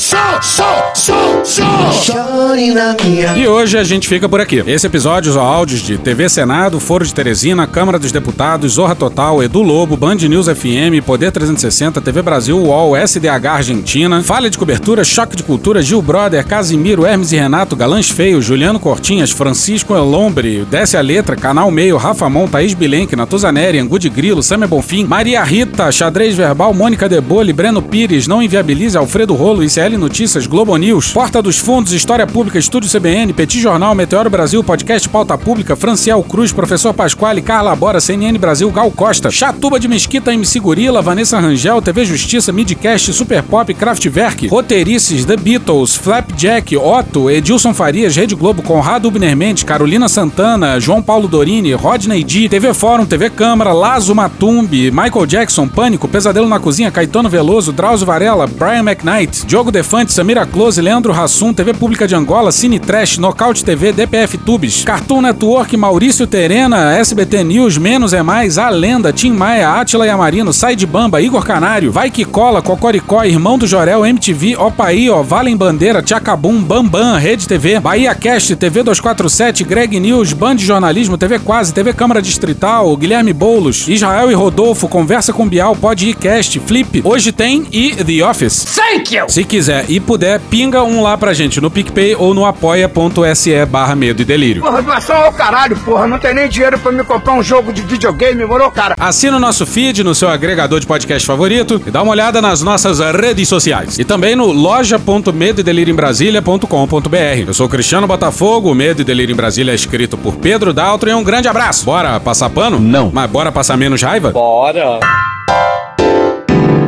[3.35, 4.63] E hoje a gente fica por aqui.
[4.67, 9.41] Esse episódio ou áudios de TV Senado, Foro de Teresina, Câmara dos Deputados, Zorra Total,
[9.43, 15.03] Edu Lobo, Band News FM, Poder 360, TV Brasil, UOL, SDH Argentina, Falha de Cobertura,
[15.03, 20.65] Choque de Cultura, Gil Brother, Casimiro, Hermes e Renato, Galãs Feio, Juliano Cortinhas, Francisco Elombre,
[20.65, 24.67] Desce a Letra, Canal Meio, Rafa Mon, Thaís Bilenque, Nubank, Natuzaneri, Angu de Grilo, Samia
[24.67, 30.47] Bonfim, Maria Rita, Xadrez Verbal, Mônica Debole, Breno Pires, Não Inviabilize, Alfredo Rolo, ICL Notícias,
[30.47, 35.37] Globo News, Porta dos Fundos, História Pública, Estúdio CBN, Petit Jornal, Meteoro Brasil, Podcast Pauta
[35.37, 40.59] Pública, Franciel Cruz, Professor Pasquale, Carla Bora, CNN Brasil, Gal Costa, Chatuba de Mesquita, MC
[40.59, 47.73] Gorila, Vanessa Rangel, TV Justiça, Midcast, Super Pop, Kraftwerk, Roteirices, The Beatles, Flapjack, Otto, Edilson
[47.73, 53.05] Farias, Rede Globo, Conrado Ubner Mendes, Carolina Santana, João Paulo Dorini, Rodney D, TV Fórum,
[53.05, 58.83] TV Câmara, Lazo Matumbi, Michael Jackson, Pânico, Pesadelo na Cozinha, Caetano Veloso, Drauzio Varela, Brian
[58.83, 63.91] McKnight, Diogo Defante, Samira Close, Leandro Hassum, TV Pública de Angola, Cine Trash, Nocaute TV,
[63.91, 69.79] DPF Tubes, Cartoon Network, Maurício Terena, SBT News, Menos é Mais, A Lenda, Tim Maia,
[69.79, 74.55] Atila Yamarino, Sai de Bamba, Igor Canário, Vai Que Cola, Cocoricó, Irmão do Jorel, MTV,
[74.57, 81.17] Opaí, Valem Bandeira, Tchacabum, Bambam, Rede TV, Bahia Cast, TV 247, Greg News, Band Jornalismo,
[81.17, 86.15] TV Quase, TV Câmara Distrital, Guilherme Boulos, Israel e Rodolfo, Conversa com Bial, Pod ir
[86.15, 88.65] Cast, Flip, Hoje Tem e The Office.
[88.75, 89.29] Thank you!
[89.29, 93.95] Se quiser e puder, pinga um lá pra gente no PicPay ou no apoia.se barra
[93.95, 94.63] medo e delírio.
[94.63, 96.07] Porra, doação ao caralho, porra.
[96.07, 98.95] Não tem nem dinheiro pra me comprar um jogo de videogame, moro, cara?
[98.97, 102.61] Assina o nosso feed no seu agregador de podcast favorito e dá uma olhada nas
[102.61, 103.99] nossas redes sociais.
[103.99, 107.47] E também no loja.medoedelirioembrasilha.com.br.
[107.47, 110.73] Eu sou o Cristiano Botafogo, o Medo e Delírio em Brasília é escrito por Pedro
[110.73, 111.85] Daltro e um grande abraço.
[111.85, 112.79] Bora passar pano?
[112.79, 113.09] Não.
[113.13, 114.31] Mas bora passar menos raiva?
[114.31, 114.99] Bora.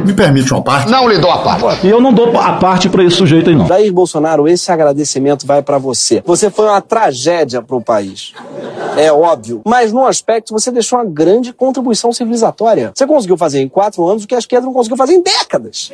[0.06, 0.90] Me permite uma parte?
[0.90, 1.86] Não lhe dou a parte.
[1.86, 3.68] E eu não dou a parte pra esse sujeito aí, não.
[3.68, 6.22] Jair Bolsonaro, esse agradecimento vai pra você.
[6.26, 8.34] Você foi uma tragédia pro país.
[8.98, 9.62] É óbvio.
[9.66, 12.92] Mas num aspecto, você deixou uma grande contribuição civilizatória.
[12.96, 15.92] Você conseguiu fazer em quatro anos o que a esquerda não conseguiu fazer em décadas.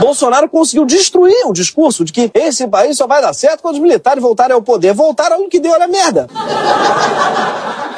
[0.00, 3.80] Bolsonaro conseguiu destruir o discurso de que esse país só vai dar certo quando os
[3.80, 4.92] militares voltarem ao poder.
[4.94, 6.28] Voltaram ao que deu era merda.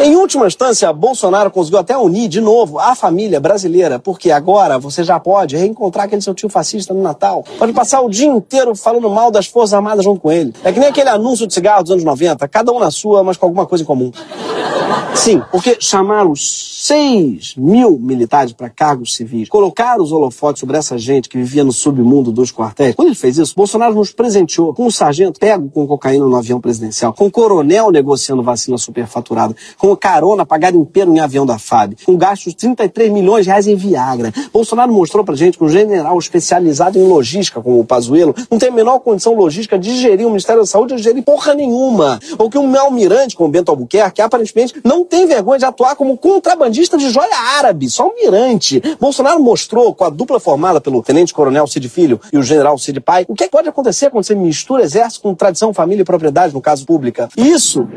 [0.02, 5.04] Em última instância, Bolsonaro conseguiu até unir de novo a família brasileira, porque agora você
[5.04, 7.44] já pode reencontrar aquele seu tio fascista no Natal.
[7.58, 10.54] Pode passar o dia inteiro falando mal das Forças Armadas junto com ele.
[10.64, 13.36] É que nem aquele anúncio de cigarro dos anos 90, cada um na sua, mas
[13.36, 14.10] com alguma coisa em comum.
[15.14, 20.96] Sim, porque chamar os 6 mil militares para cargos civis, colocar os holofotes sobre essa
[20.96, 24.86] gente que vivia no submundo dos quartéis, quando ele fez isso, Bolsonaro nos presenteou com
[24.86, 29.94] um sargento pego com cocaína no avião presidencial, com um coronel negociando vacina superfaturada, com
[29.94, 33.76] carona pagada pelo em avião da FAB, com gastos de 33 milhões de reais em
[33.76, 34.32] Viagra.
[34.52, 38.70] Bolsonaro mostrou pra gente que um general especializado em logística, como o Pazuello, não tem
[38.70, 42.18] a menor condição logística de gerir o Ministério da Saúde, de gerir porra nenhuma.
[42.38, 46.96] Ou que um almirante, como Bento Albuquerque, aparentemente não tem vergonha de atuar como contrabandista
[46.96, 48.82] de joia árabe, só almirante.
[49.00, 53.24] Bolsonaro mostrou, com a dupla formada pelo tenente-coronel Cid Filho e o general Cid Pai,
[53.28, 56.54] o que, é que pode acontecer quando você mistura exército com tradição, família e propriedade,
[56.54, 57.28] no caso pública.
[57.36, 57.88] Isso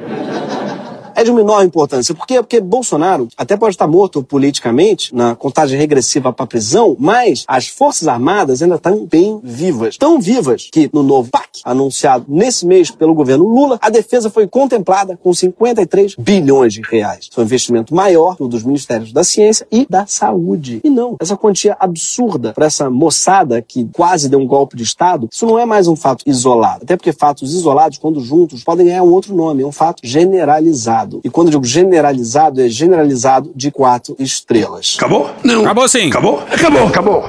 [1.15, 2.13] é de uma enorme importância.
[2.13, 2.35] Por quê?
[2.41, 8.07] Porque Bolsonaro até pode estar morto politicamente na contagem regressiva para prisão, mas as Forças
[8.07, 9.97] Armadas ainda estão bem vivas.
[9.97, 14.47] Tão vivas que no novo PAC, anunciado nesse mês pelo governo Lula, a defesa foi
[14.47, 17.29] contemplada com 53 bilhões de reais.
[17.31, 20.81] Foi um investimento maior que o dos Ministérios da Ciência e da Saúde.
[20.83, 25.27] E não, essa quantia absurda para essa moçada que quase deu um golpe de Estado,
[25.31, 26.83] isso não é mais um fato isolado.
[26.83, 29.63] Até porque fatos isolados, quando juntos, podem ganhar um outro nome.
[29.63, 31.02] É um fato generalizado.
[31.23, 34.95] E quando eu digo generalizado, é generalizado de quatro estrelas.
[34.97, 35.29] Acabou?
[35.43, 35.61] Não.
[35.61, 36.07] Acabou sim.
[36.09, 36.43] Acabou?
[36.51, 37.23] Acabou, acabou.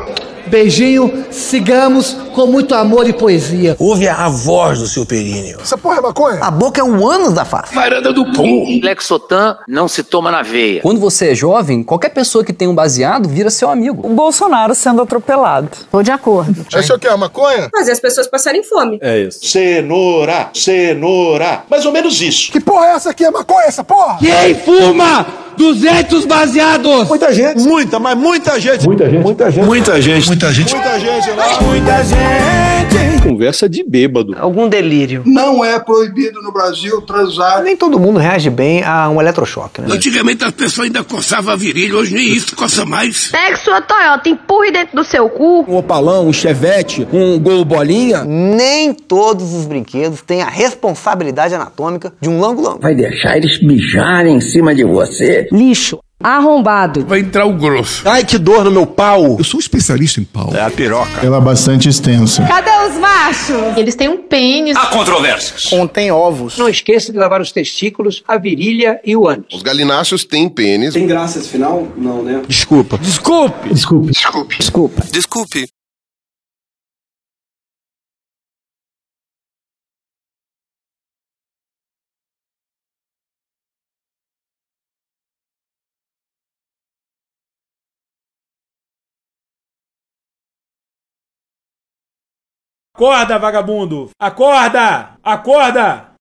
[0.47, 3.76] Beijinho, sigamos com muito amor e poesia.
[3.78, 5.59] Ouve a voz do seu períneo.
[5.61, 6.40] Essa porra é maconha?
[6.42, 7.74] A boca é um ânus da face.
[7.74, 8.80] Varanda do pum.
[8.82, 10.80] Lexotan não se toma na veia.
[10.82, 14.07] Quando você é jovem, qualquer pessoa que tem um baseado vira seu amigo.
[14.07, 15.68] O Bolsonaro sendo atropelado.
[15.90, 16.66] Tô de acordo.
[16.74, 17.09] Esse é o que?
[17.09, 17.68] A maconha?
[17.74, 18.99] Fazer as pessoas passarem fome.
[19.01, 19.47] É isso.
[19.47, 21.62] Cenoura, cenoura.
[21.70, 22.51] Mais ou menos isso.
[22.53, 23.24] Que porra é essa aqui?
[23.24, 24.18] É maconha essa porra?
[24.18, 25.26] Quem fuma
[25.57, 27.09] 200 baseados?
[27.09, 27.62] Muita gente.
[27.62, 28.86] Muita, mas muita gente.
[28.86, 29.22] Muita gente.
[29.22, 29.66] Muita gente.
[29.66, 30.28] Muita gente.
[30.28, 30.74] Muita gente.
[30.74, 31.62] Muita gente.
[31.64, 33.22] Muita gente.
[33.24, 34.36] Conversa de bêbado.
[34.38, 35.22] Algum delírio.
[35.24, 37.62] Não é proibido no Brasil transar.
[37.62, 39.88] Nem todo mundo reage bem a um eletrochoque, né?
[39.90, 43.28] Antigamente as pessoas ainda coçavam a virilha, hoje nem isso coça mais.
[43.28, 45.64] Pegue sua Toyota, empurre dentro do seu cu.
[45.66, 48.24] Um opalão, um chevette, um gol bolinha.
[48.24, 52.80] Nem todos os brinquedos têm a responsabilidade anatômica de um lango-lango.
[52.82, 55.43] Vai deixar eles mijarem em cima de você?
[55.53, 55.99] Lixo.
[56.22, 57.05] Arrombado.
[57.05, 58.09] Vai entrar o grosso.
[58.09, 59.36] Ai, que dor no meu pau.
[59.36, 60.51] Eu sou um especialista em pau.
[60.55, 61.20] É a piroca.
[61.22, 62.42] Ela é bastante extensa.
[62.47, 63.76] Cadê os machos?
[63.76, 64.74] Eles têm um pênis.
[64.74, 65.64] Há controvérsias.
[65.64, 66.57] Contém ovos.
[66.57, 69.53] Não esqueça de lavar os testículos, a virilha e o ânus.
[69.53, 70.95] Os galináceos têm pênis.
[70.95, 71.86] Tem graça esse final?
[71.95, 72.40] Não, né?
[72.49, 72.97] Desculpa.
[72.97, 73.68] Desculpe.
[73.74, 74.12] Desculpe.
[74.12, 74.57] Desculpe.
[74.57, 75.03] Desculpa.
[75.12, 75.66] Desculpe.
[93.05, 94.11] Acorda, vagabundo!
[94.18, 95.18] Acorda!
[95.22, 96.14] Acorda!